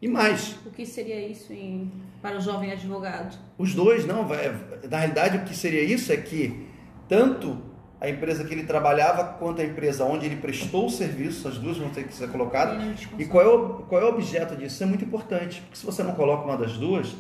[0.01, 1.91] E mais, O que seria isso em-
[2.23, 3.37] para o jovem advogado?
[3.59, 4.27] os dois, não.
[4.27, 4.55] vai-
[4.91, 6.67] na realidade, o que seria isso é que
[7.09, 7.59] tanto
[8.01, 11.77] a empresa que ele trabalhava quanto a empresa onde ele prestou o serviço, as duas
[11.77, 12.81] vão ter que ser colocadas.
[12.95, 13.21] Desconsola.
[13.23, 14.75] E qual é, o, qual é o objeto disso?
[14.77, 17.13] Isso é muito importante, porque se você não coloca uma das duas,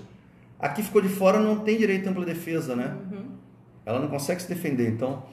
[0.59, 2.96] a que ficou de fora não tem direito à ampla defesa, né?
[3.84, 4.88] Ela não consegue se defender.
[4.88, 5.24] Então,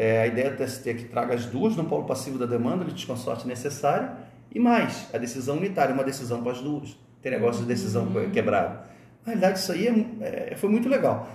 [0.00, 2.84] É, a ideia do TST é que traga as duas no polo passivo da demanda,
[2.84, 4.10] o desconsorte necessário,
[4.54, 6.96] e mais, a decisão unitária, uma decisão para as duas.
[7.20, 8.30] Tem negócio de decisão Uhum.
[8.30, 8.78] quebrado.
[9.26, 11.28] Na realidade, isso aí é- é- foi muito legal.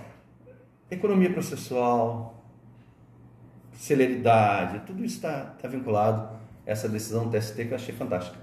[0.90, 2.42] Economia processual,
[3.74, 6.22] celeridade, tudo isso está tá vinculado
[6.66, 8.38] a essa decisão do TST que eu achei fantástica.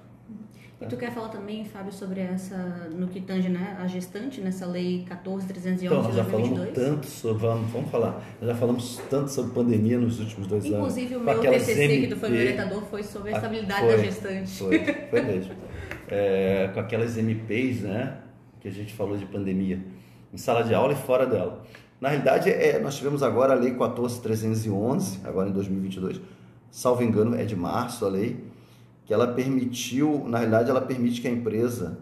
[0.81, 2.55] E tu quer falar também, Fábio, sobre essa,
[2.91, 6.87] no que tange né, a gestante, nessa lei 14311 Então, nós já falamos 2022?
[6.89, 10.77] tanto sobre, vamos, vamos falar, nós já falamos tanto sobre pandemia nos últimos dois anos.
[10.77, 13.81] Inclusive, o meu TCC, que tu foi meu MP, orientador, foi sobre a Ah, estabilidade
[13.81, 14.51] foi, da gestante.
[14.57, 14.79] Foi,
[15.09, 15.53] foi mesmo.
[16.13, 18.17] É, com aquelas MPs, né,
[18.59, 19.79] que a gente falou de pandemia,
[20.33, 21.63] em sala de aula e fora dela.
[22.01, 26.19] Na realidade, é, nós tivemos agora a Lei 14311, agora em 2022,
[26.69, 28.43] salvo engano, é de março a lei,
[29.11, 31.97] que ela permitiu, na realidade, ela permite que a empresa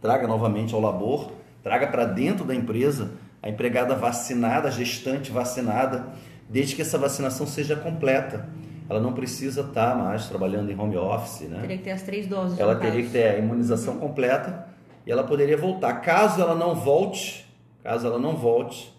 [0.00, 1.32] traga novamente ao labor,
[1.62, 3.10] traga para dentro da empresa
[3.42, 6.06] a empregada vacinada, a gestante vacinada,
[6.48, 8.48] desde que essa vacinação seja completa.
[8.88, 11.58] Ela não precisa estar mais trabalhando em home office, né?
[11.60, 12.58] Teria que ter as três doses.
[12.58, 13.12] Ela teria que caso.
[13.12, 14.66] ter a imunização completa
[15.06, 15.92] e ela poderia voltar.
[16.00, 17.46] Caso ela não volte,
[17.82, 18.90] caso ela não volte,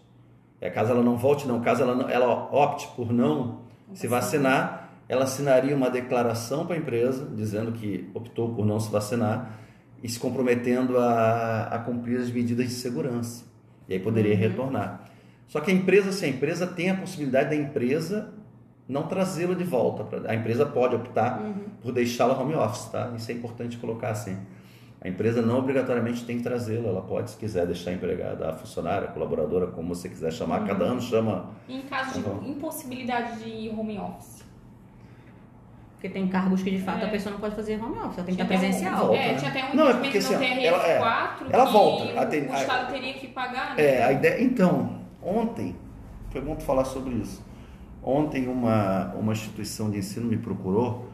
[0.62, 3.62] é caso ela não volte, não, caso ela, não- ela opte por não
[3.96, 4.79] se vacinar,
[5.10, 9.58] ela assinaria uma declaração para a empresa dizendo que optou por não se vacinar
[10.02, 13.44] e se comprometendo a, a cumprir as medidas de segurança.
[13.88, 15.04] E aí poderia retornar.
[15.48, 18.32] Só que a empresa, se a empresa tem a possibilidade da empresa
[18.88, 20.04] não trazê-la de volta.
[20.04, 21.42] pra- A empresa pode optar
[21.82, 23.12] por deixá-la home office, tá?
[23.16, 24.38] Isso é importante colocar assim.
[25.02, 28.54] A empresa não obrigatoriamente tem que trazê-la, ela pode, se quiser, deixar a empregada, a
[28.54, 30.66] funcionária, a colaboradora, como você quiser chamar.
[30.66, 31.52] Cada ano chama.
[31.68, 32.52] Em caso de Uhum.
[32.52, 34.44] impossibilidade de ir home office.
[36.00, 37.08] Porque tem cargos que, de fato, É.
[37.08, 38.98] a pessoa não pode fazer home office, ela tem que estar um- presencial.
[39.08, 39.38] Volta, é, né?
[39.38, 42.10] tinha até um Não, é porque, assim, no ó, TRF4 ela- ela que volta, o,
[42.12, 43.84] ela tem- o a- Estado teria que pagar, né?
[43.84, 44.42] É, a ideia.
[44.42, 45.76] Então, ontem,
[46.30, 47.44] foi bom tu falar sobre isso.
[48.02, 51.10] Ontem, uma, uma instituição de ensino me procurou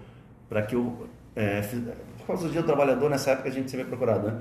[0.48, 1.10] para que eu.
[1.36, 1.82] É, fiz-
[2.20, 4.40] por causa do Dia do Trabalhador, nessa época a gente sempre é procurado, né?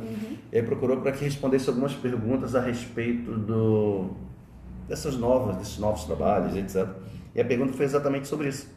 [0.52, 4.10] E aí procurou para que respondesse algumas perguntas a respeito do,
[4.86, 6.86] dessas novas, desses novos trabalhos, etc.
[7.34, 8.70] E a pergunta foi exatamente sobre isso.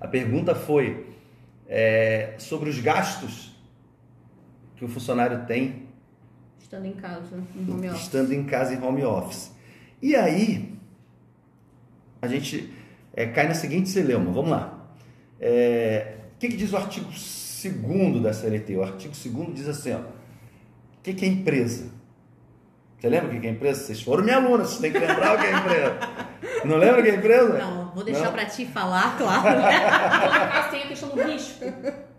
[0.00, 1.06] A pergunta foi
[1.66, 3.56] é, sobre os gastos
[4.76, 5.88] que o funcionário tem
[6.60, 8.02] Estando em casa, em home office.
[8.02, 9.52] estando em casa em home office.
[10.02, 10.74] E aí,
[12.20, 12.72] a gente
[13.14, 14.88] é, cai na seguinte celeuma, vamos lá.
[15.40, 18.76] É, o que, que diz o artigo 2 da CLT?
[18.76, 21.90] O artigo 2 diz assim, ó, o que, que é empresa?
[22.98, 23.84] Você lembra o que é empresa?
[23.84, 25.98] Vocês foram minha aluna, vocês têm que lembrar o que é empresa.
[26.64, 27.58] Não lembra o que é empresa?
[27.58, 29.42] Não, vou deixar pra ti falar, claro.
[30.20, 31.64] Todo caso tem a questão do risco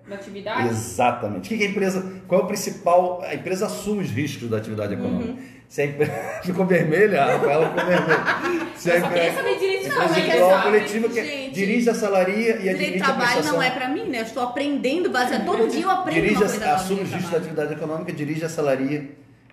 [0.07, 0.69] da atividade.
[0.69, 1.47] Exatamente.
[1.47, 2.21] O que que é empresa?
[2.27, 3.21] Qual é o principal?
[3.23, 5.35] A empresa assume os riscos da atividade econômica.
[5.67, 6.13] Se a empresa
[6.43, 8.67] ficou vermelha, a Rafaela ficou vermelha.
[8.75, 11.89] Se a Eu só empresa, saber direito Não, empresa mas é coletiva que gente, dirige
[11.89, 14.19] a salaria e Direito de administra a trabalho não é pra mim, né?
[14.19, 17.31] Eu estou aprendendo, baseado todo dia eu aprendo dirige uma a, coisa assume os riscos
[17.31, 19.09] da atividade econômica, dirige a salaria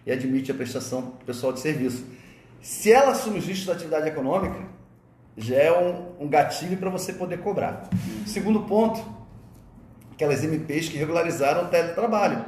[0.06, 2.04] e admite a prestação pessoal de serviço.
[2.62, 4.56] Se ela assume os riscos da atividade econômica,
[5.36, 7.88] já é um, um gatilho para você poder cobrar.
[8.24, 9.04] Segundo ponto,
[10.12, 12.44] aquelas MPs que regularizaram o teletrabalho.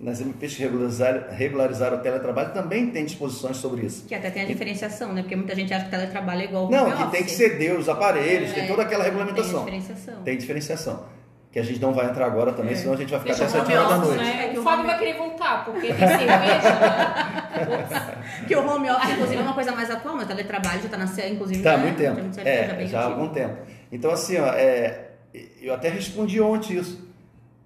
[0.00, 4.04] Nas MPs que regularizaram, regularizaram o teletrabalho também tem disposições sobre isso.
[4.06, 5.22] Que até tem a diferenciação, né?
[5.22, 7.88] Porque muita gente acha que teletrabalho é igual ao Não, que tem que ceder os
[7.88, 9.62] aparelhos, tem É, toda aquela Tem regulamentação.
[9.62, 10.22] a diferenciação.
[10.22, 11.04] Tem diferenciação.
[11.54, 12.74] Que a gente não vai entrar agora também, É.
[12.74, 14.24] senão a gente vai ficar Deixa até o 7 home horas da noite.
[14.24, 14.44] né?
[14.44, 18.44] É que O Fábio home- vai querer voltar, porque tem cerveja, né?
[18.48, 20.96] Que o home office, inclusive, é uma coisa mais atual, mas o teletrabalho já tá
[20.96, 21.62] na CE, inclusive.
[21.62, 21.82] Tá, há né?
[21.84, 22.34] muito tempo.
[22.34, 23.56] Já, É, bem já há algum tempo.
[23.92, 25.10] Então, assim, ó, é,
[25.62, 27.08] eu até respondi ontem isso.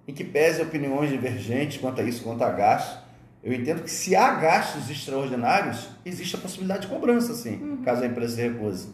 [0.07, 2.99] Em que pese opiniões divergentes quanto a isso, quanto a gastos,
[3.43, 7.77] eu entendo que se há gastos extraordinários, existe a possibilidade de cobrança, sim, Uhum.
[7.83, 8.89] caso a empresa se recuse.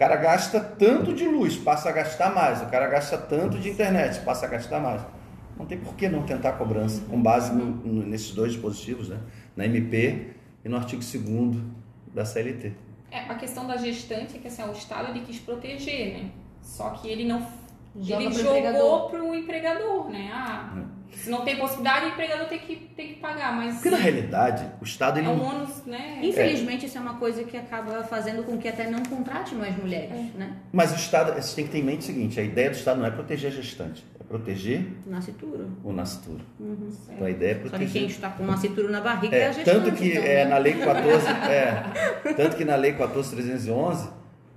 [0.00, 2.62] O cara gasta tanto de luz, passa a gastar mais.
[2.62, 5.02] O cara gasta tanto de internet, passa a gastar mais.
[5.58, 9.18] Não tem por que não tentar cobrança, com base no- no- nesses dois dispositivos, né?
[9.54, 10.28] na MP
[10.64, 11.62] e no artigo 2
[12.14, 12.72] da CLT.
[13.10, 16.30] É, a questão da gestante é que assim, o Estado ele quis proteger, né?
[16.62, 17.46] Só que ele não
[18.00, 19.10] Joga ele pro jogou empregador.
[19.10, 20.30] pro empregador, né?
[20.32, 20.76] Ah,
[21.12, 24.66] se não tem possibilidade, o empregador tem que, tem que pagar, mas Porque na realidade,
[24.80, 26.20] o Estado ele é um ônus, né?
[26.22, 30.10] Infelizmente, isso é uma coisa que acaba fazendo com que até não contrate mais mulheres,
[30.10, 30.38] É.
[30.38, 30.56] né?
[30.72, 32.98] Mas o Estado, você tem que ter em mente o seguinte: a ideia do Estado
[33.00, 35.70] não é proteger a gestante, é proteger Nascituro.
[35.84, 36.40] o nascituro.
[36.58, 36.90] Uhum.
[37.12, 37.92] Então a ideia é Só que proteger.
[37.92, 39.76] quem está com nascituro na barriga é, É, a gestante.
[39.84, 40.50] tanto que então, é, né?
[40.50, 44.08] na lei 14, é, tanto que na lei 14311,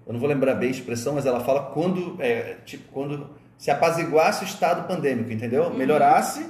[0.05, 3.29] eu não vou lembrar bem a expressão, mas ela fala quando, é, tipo, quando
[3.63, 5.63] se apaziguasse o estado pandêmico, entendeu?
[5.63, 5.73] Uhum.
[5.75, 6.45] Melhorasse,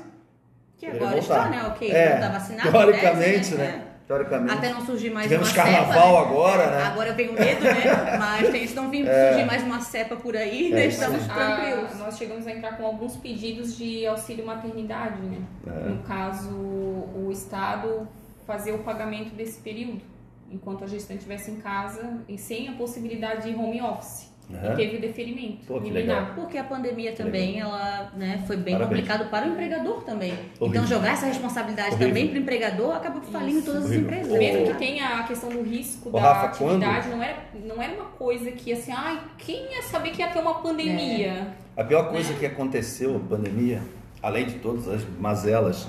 [0.79, 1.19] Que agora voltar.
[1.19, 1.63] está, né?
[1.67, 2.71] Ok, É, não está vacinado.
[2.71, 3.83] teoricamente, tese, né?
[4.07, 4.53] teoricamente.
[4.57, 6.83] Até não surgir mais Tivemos uma carnaval cepa, agora, né?
[6.85, 8.17] Agora eu tenho medo, né?
[8.17, 10.87] Mas tem- se não vir surgir mais uma cepa por aí, É, né?
[10.87, 11.35] isso estamos aí.
[11.35, 11.91] tranquilos.
[11.91, 15.37] Ah, nós chegamos a entrar com alguns pedidos de auxílio maternidade, né?
[15.67, 15.89] É.
[15.89, 18.07] No caso, o Estado
[18.47, 20.01] fazer o pagamento desse período,
[20.49, 24.32] enquanto a gestante estivesse em casa e sem a possibilidade de home office.
[24.49, 25.65] E teve o deferimento.
[25.67, 26.35] Pô, liminar.
[26.35, 29.01] Porque a pandemia também, ela né, foi bem Parabéns.
[29.01, 30.31] complicado para o empregador também.
[30.31, 30.67] Horrível.
[30.67, 32.07] Então jogar essa responsabilidade Horrível.
[32.09, 33.65] também para o empregador acaba falindo Isso.
[33.65, 34.05] todas as Horrível.
[34.05, 34.31] empresas.
[34.31, 37.81] Ô, Mesmo que tenha a questão do risco Ô, da Rafa, atividade, não, era, não
[37.81, 41.47] era uma coisa que assim, ai, quem ia saber que ia ter uma pandemia?
[41.75, 43.81] A pior coisa que aconteceu, a pandemia,
[44.21, 45.87] além de todas as mazelas,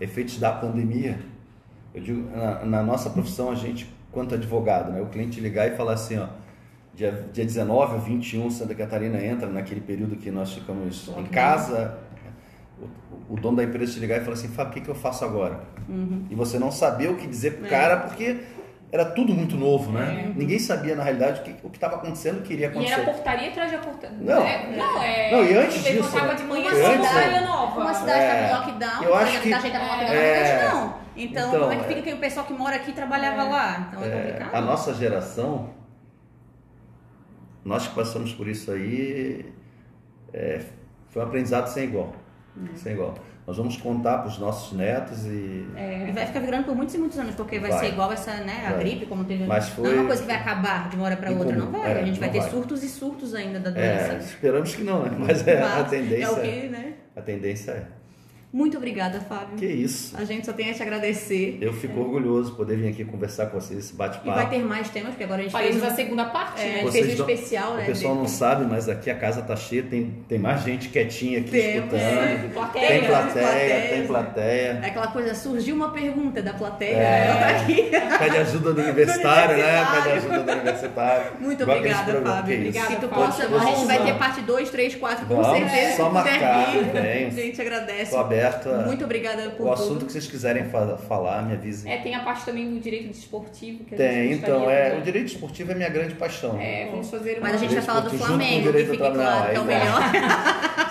[0.00, 1.18] efeitos da pandemia,
[1.94, 5.76] eu digo, na, na nossa profissão, a gente, quanto advogado, né, o cliente ligar e
[5.76, 6.26] falar assim, ó,
[6.94, 11.98] dia, dia 19 ou 21, Santa Catarina entra naquele período que nós ficamos em casa,
[13.28, 14.94] o, o dono da empresa te ligar e falar assim, Fábio, o que, que eu
[14.94, 15.60] faço agora?
[16.30, 17.68] E você não saber o que dizer pro É.
[17.68, 18.40] cara, porque
[18.92, 20.32] era tudo muito novo, né?
[20.36, 22.92] Ninguém sabia, na realidade, o que estava acontecendo, o que iria E acontecer.
[22.94, 24.16] era portaria atrás de portaria.
[24.20, 24.42] Não.
[24.46, 25.30] é, não, é.
[25.32, 26.34] Não, e antes disso, levantava né?
[26.34, 27.80] de manhã Uma só cidade- portaria nova.
[27.80, 28.44] Uma cidade É.
[28.44, 30.04] estava em lockdown, Eu acho a que- gente estava em lockdown, é.
[30.06, 30.94] na verdade não.
[31.16, 31.88] Então, Então, como é que é.
[31.88, 33.88] fica que o pessoal que mora aqui trabalhava lá?
[33.90, 34.54] Então é, É, complicado.
[34.54, 35.70] a nossa geração,
[37.64, 39.44] nós que passamos por isso aí,
[40.32, 40.60] é,
[41.08, 42.14] foi um aprendizado sem igual.
[42.56, 42.68] Uhum.
[42.74, 43.14] Sem igual.
[43.46, 45.66] Nós vamos contar para os nossos netos e.
[46.08, 47.80] E vai ficar virando por muitos e muitos anos, porque vai, Vai.
[47.80, 48.80] ser igual essa, né, a Vai.
[48.80, 49.44] gripe, como teve.
[49.44, 51.70] Mas Não é foi- uma coisa que vai acabar de uma hora para outra, não
[51.70, 51.92] vai.
[51.92, 52.48] É, a gente vai ter vai.
[52.48, 54.24] surtos e surtos ainda da É, doença.
[54.24, 55.10] esperamos que não, né?
[55.18, 56.94] Mas é, a Mas tendência É o que, né?
[57.14, 57.86] A tendência é.
[58.54, 59.56] Muito obrigada, Fábio.
[59.56, 60.16] Que isso.
[60.16, 61.58] A gente só tem a te agradecer.
[61.60, 64.48] Eu fico orgulhoso de poder vir aqui conversar com vocês, esse E vai bate-papo.
[64.48, 66.74] ter mais temas, porque agora a gente Faremos fez a segunda parte, é, né?
[66.74, 67.82] a gente fez um não- especial, né?
[67.82, 71.40] O pessoal não sabe, mas aqui a casa tá cheia, tem, tem mais gente quietinha
[71.40, 72.52] aqui Temos, escutando.
[72.54, 73.08] Plateia, Tem né?
[73.08, 73.90] plateia, Plateias.
[73.90, 74.80] tem plateia.
[74.84, 77.26] É aquela coisa, surgiu uma pergunta da plateia, É.
[77.26, 77.90] ela tá aqui.
[78.20, 79.84] Pede ajuda do universitário, né?
[79.96, 81.32] Pede ajuda do universitário.
[81.40, 82.12] Muito Igual obrigada.
[82.22, 82.54] Fábio.
[82.56, 85.96] Obrigada, Se tu possa, a gente vai ter parte 2, 3, 4, com certeza.
[85.96, 87.26] só marcar, vem.
[87.26, 88.14] A gente agradece.
[88.14, 88.86] Aberto a...
[88.86, 90.06] Muito obrigada por O assunto tudo.
[90.06, 91.92] que vocês quiserem fa- falar, me avisem.
[91.92, 94.96] É, tem a parte também do direito desportivo que a Tem, gente então, é, de-
[94.98, 96.58] o direito esportivo é minha grande paixão.
[96.60, 97.40] É, vamos fazer uma...
[97.48, 100.00] Mas a gente vai falar do Flamengo, que fique claro que é o melhor.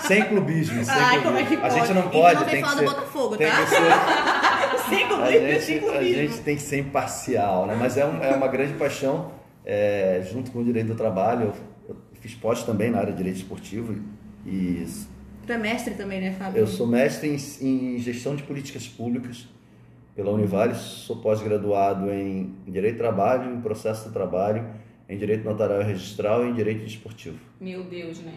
[0.04, 1.22] Sem clubismo, sem Ai, clubismo.
[1.24, 1.74] como é que A pode?
[1.74, 2.84] gente não E pode, não tem que falar ser...
[2.84, 3.56] do Botafogo, tem tá?
[3.62, 3.76] que ser...
[4.90, 6.14] Sem A clubismo, gente, sem a clubismo.
[6.14, 7.74] gente tem que ser imparcial, né?
[7.78, 9.32] Mas é, um- é uma grande paixão,
[9.64, 11.54] é, junto com o direito do trabalho.
[11.88, 13.96] Eu, eu fiz pós também na área de direito esportivo
[14.44, 14.86] e
[15.46, 16.58] Tu é mestre também, né, Fábio?
[16.58, 19.46] eu sou mestre em, em gestão de políticas públicas
[20.16, 24.64] pela Univale, sou pós-graduado em direito do trabalho, em processo do trabalho,
[25.08, 27.38] em direito notarial e registral e em direito desportivo.
[27.60, 28.34] Meu Deus, né?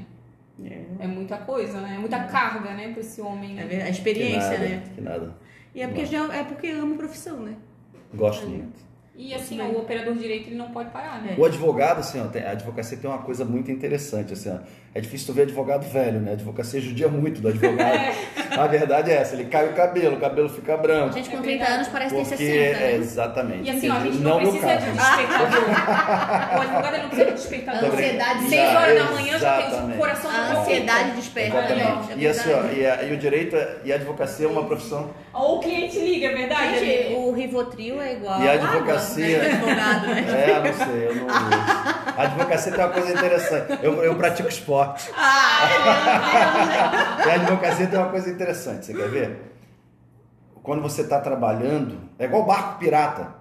[0.66, 1.94] É, É muita coisa, né?
[1.96, 3.66] É muita carga, né, pra esse homem, é né?
[3.68, 4.84] verdade, a Que experiência, nada, né?
[4.96, 5.36] que nada.
[5.76, 7.56] E é porque, já, é porque amo profissão, né?
[8.14, 8.88] Gosto muito.
[9.16, 11.36] E assim, o operador de direito ele não pode parar, né?
[11.38, 14.60] O advogado, assim, ó, a advocacia tem uma coisa muito interessante, assim, ó,
[14.98, 16.32] é difícil tu ver advogado velho, né?
[16.32, 18.00] A advocacia judia muito do advogado.
[18.58, 21.14] A verdade é essa, ele cai o cabelo, o cabelo fica A branco.
[21.14, 21.74] gente com É 30 verdade.
[21.74, 22.96] anos parece ter Porque, 60, é, né?
[22.96, 23.68] exatamente.
[23.68, 25.18] E assim, ó, a gente não não, precisa de caso.
[25.18, 25.64] despertador.
[26.58, 27.84] o advogado ele não precisa de despertador.
[27.84, 31.76] A ansiedade Seis horas da manhã já tem o coração A do ansiedade desperta, né?
[31.76, 32.12] Exatamente.
[32.14, 34.64] É E, assim, ó, e, a- e o direito é- e a advocacia é uma
[34.66, 35.12] profissão.
[35.34, 36.80] Ou o cliente liga, é verdade?
[36.80, 39.52] Gente, o Rivotril é igual E a advocacia- né?
[39.52, 40.26] advogado, né?
[40.48, 41.28] É, não sei, eu não.
[42.18, 43.78] A advocacia tem uma coisa interessante.
[43.84, 44.87] Eu, eu pratico esporte.
[45.16, 45.68] Ah,
[47.26, 49.38] E a advocacia tem uma coisa interessante, você quer ver?
[50.64, 53.36] Quando você está trabalhando, é igual barco pirata.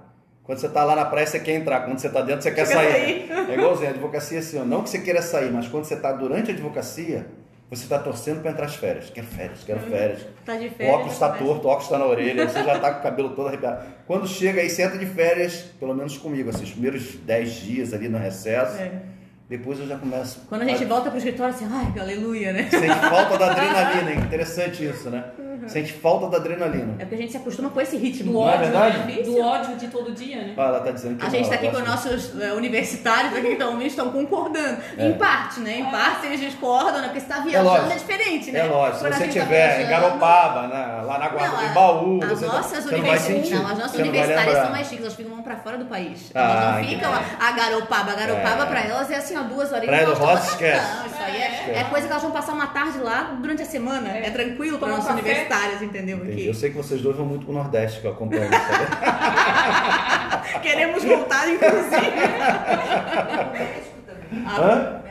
[0.45, 1.81] Quando você está lá na praia, você quer entrar.
[1.81, 3.33] Quando você está dentro, você quer Quer sair.
[3.51, 5.95] É igualzinho, a advocacia é assim, ó, não que você queira sair, mas quando você
[5.95, 7.27] está durante a advocacia,
[7.69, 9.11] você está torcendo para entrar as férias.
[9.11, 10.25] Quero férias, quero férias.
[10.45, 10.95] tá de O férias.
[10.95, 13.49] óculos está torto, o óculos está na orelha, você já está com o cabelo todo
[13.49, 13.85] arrepiado.
[14.07, 18.09] Quando chega aí, senta de férias, pelo menos comigo, assim, os primeiros 10 dias ali
[18.09, 18.93] no recesso, É.
[19.49, 20.41] depois eu já começo.
[20.49, 22.69] Quando a gente volta pro escritório, assim, ai, aleluia, né?
[22.69, 25.25] Sente falta da adrenalina, interessante isso, né?
[25.67, 26.95] Sente falta da adrenalina.
[26.99, 28.33] É porque a gente se acostuma com esse ritmo.
[28.33, 28.99] Do é ódio, verdade?
[28.99, 29.23] né?
[29.23, 30.55] Do ódio de todo dia, né?
[30.57, 33.53] Ah, ela tá dizendo que A gente está aqui com nossos eh, universitários aqui que
[33.53, 34.79] estão, estão concordando.
[34.97, 35.07] É.
[35.09, 35.79] Em parte, né?
[35.79, 37.09] Em parte eles discordam, né?
[37.09, 38.61] Porque você está É viajando é, diferente, né?
[38.61, 41.67] É lógico, se Quando você gente tá estiver em Garopaba, né, lá na Guarda Não,
[41.67, 45.57] a- Baú, as você, nossas não, as nossas universitárias são mais chiques, elas ficam para
[45.57, 46.31] fora do país.
[46.35, 46.95] Ah, elas não entendi.
[46.97, 48.13] ficam a, Garopaba.
[48.13, 48.67] A Garopaba É.
[48.67, 49.87] para elas é assim, ó, duas horinhas.
[49.87, 50.51] Praia do passando.
[50.51, 51.07] esquece.
[51.07, 54.09] Isso aí é, é coisa que elas vão passar uma tarde lá durante a semana.
[54.09, 55.03] É, tranquilo para Tomar um
[55.83, 56.17] entendeu?
[56.19, 56.33] Entendi.
[56.33, 56.47] Aqui.
[56.47, 58.51] Eu sei que vocês dois vão muito pro Nordeste, que eu acompanho?
[60.63, 62.17] Queremos voltar, inclusive.
[64.59, 65.03] Hã?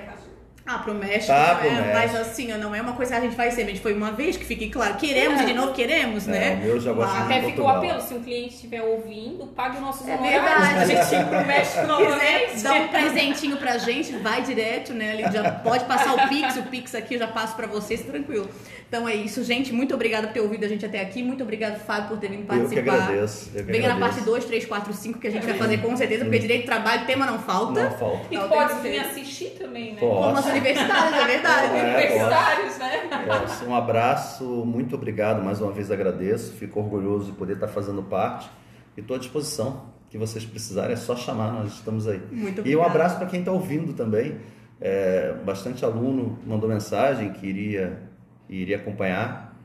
[0.68, 1.76] Ah, pro México, Tá pro né?
[1.94, 1.94] México.
[1.94, 4.12] mas assim, não é uma coisa que a gente vai ser, a gente foi uma
[4.14, 4.96] vez, que fique claro.
[4.96, 6.56] Queremos e de novo queremos, É, né?
[6.56, 7.26] o meu já gosto Mas-.
[7.26, 10.74] Até ficou o apelo, se um cliente estiver ouvindo, pague os nossos É verdade.
[10.74, 12.64] pra gente ir pro México novamente.
[12.64, 15.12] dar um presentinho pra gente, vai direto, né?
[15.12, 18.50] Ali já pode passar o Pix, o Pix aqui eu já passo pra vocês, tranquilo.
[18.88, 19.74] Então é isso, gente.
[19.74, 21.22] Muito obrigada por ter ouvido a gente até aqui.
[21.24, 22.94] Muito obrigado, Fábio, por ter vindo Eu que participar.
[23.04, 23.50] agradeço.
[23.54, 24.18] Eu que Venha na agradeço.
[24.20, 26.68] parte 2, 3, 4, 5, que a gente vai fazer com certeza, porque direito de
[26.68, 27.84] trabalho, tema não falta.
[27.84, 28.26] Não falta.
[28.32, 30.00] E Não, pode vir assistir também, né?
[30.00, 30.24] Pode.
[30.24, 31.76] Como as universitárias, é verdade.
[31.78, 33.26] É, Universitários, né?
[33.28, 33.66] Posso.
[33.66, 38.50] Um abraço, muito obrigado, mais uma vez agradeço, fico orgulhoso de poder estar fazendo parte
[38.96, 39.94] e estou à disposição.
[40.08, 42.22] O que vocês precisarem é só chamar, nós estamos aí.
[42.32, 44.38] Muito E um abraço para quem está ouvindo também.
[44.80, 48.02] É, bastante aluno mandou mensagem que iria,
[48.50, 49.56] iria acompanhar.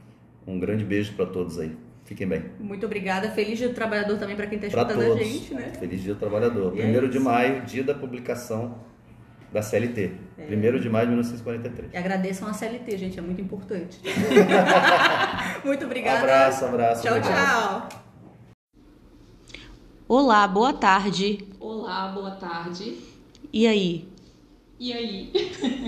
[0.47, 1.77] Um grande beijo para todos aí.
[2.05, 2.45] Fiquem bem.
[2.59, 3.31] Muito obrigada.
[3.31, 5.21] Feliz dia do trabalhador também pra quem tá Para escutando todos.
[5.21, 5.73] a gente, né?
[5.79, 6.73] Feliz Dia do Trabalhador.
[6.75, 7.25] E é Primeiro de isso.
[7.25, 8.79] maio, dia da publicação
[9.53, 10.13] da CLT.
[10.39, 10.47] É.
[10.47, 11.93] Primeiro de maio de 1943.
[11.93, 14.01] E agradeçam a CLT, gente, é muito importante.
[15.65, 16.19] muito Um obrigada.
[16.21, 17.03] abraço, abraço.
[17.03, 17.89] Tchau, obrigado.
[17.91, 18.01] tchau.
[20.09, 21.47] Olá, boa tarde.
[21.61, 22.97] Olá, boa tarde.
[23.53, 24.09] E aí?
[24.81, 25.31] E aí?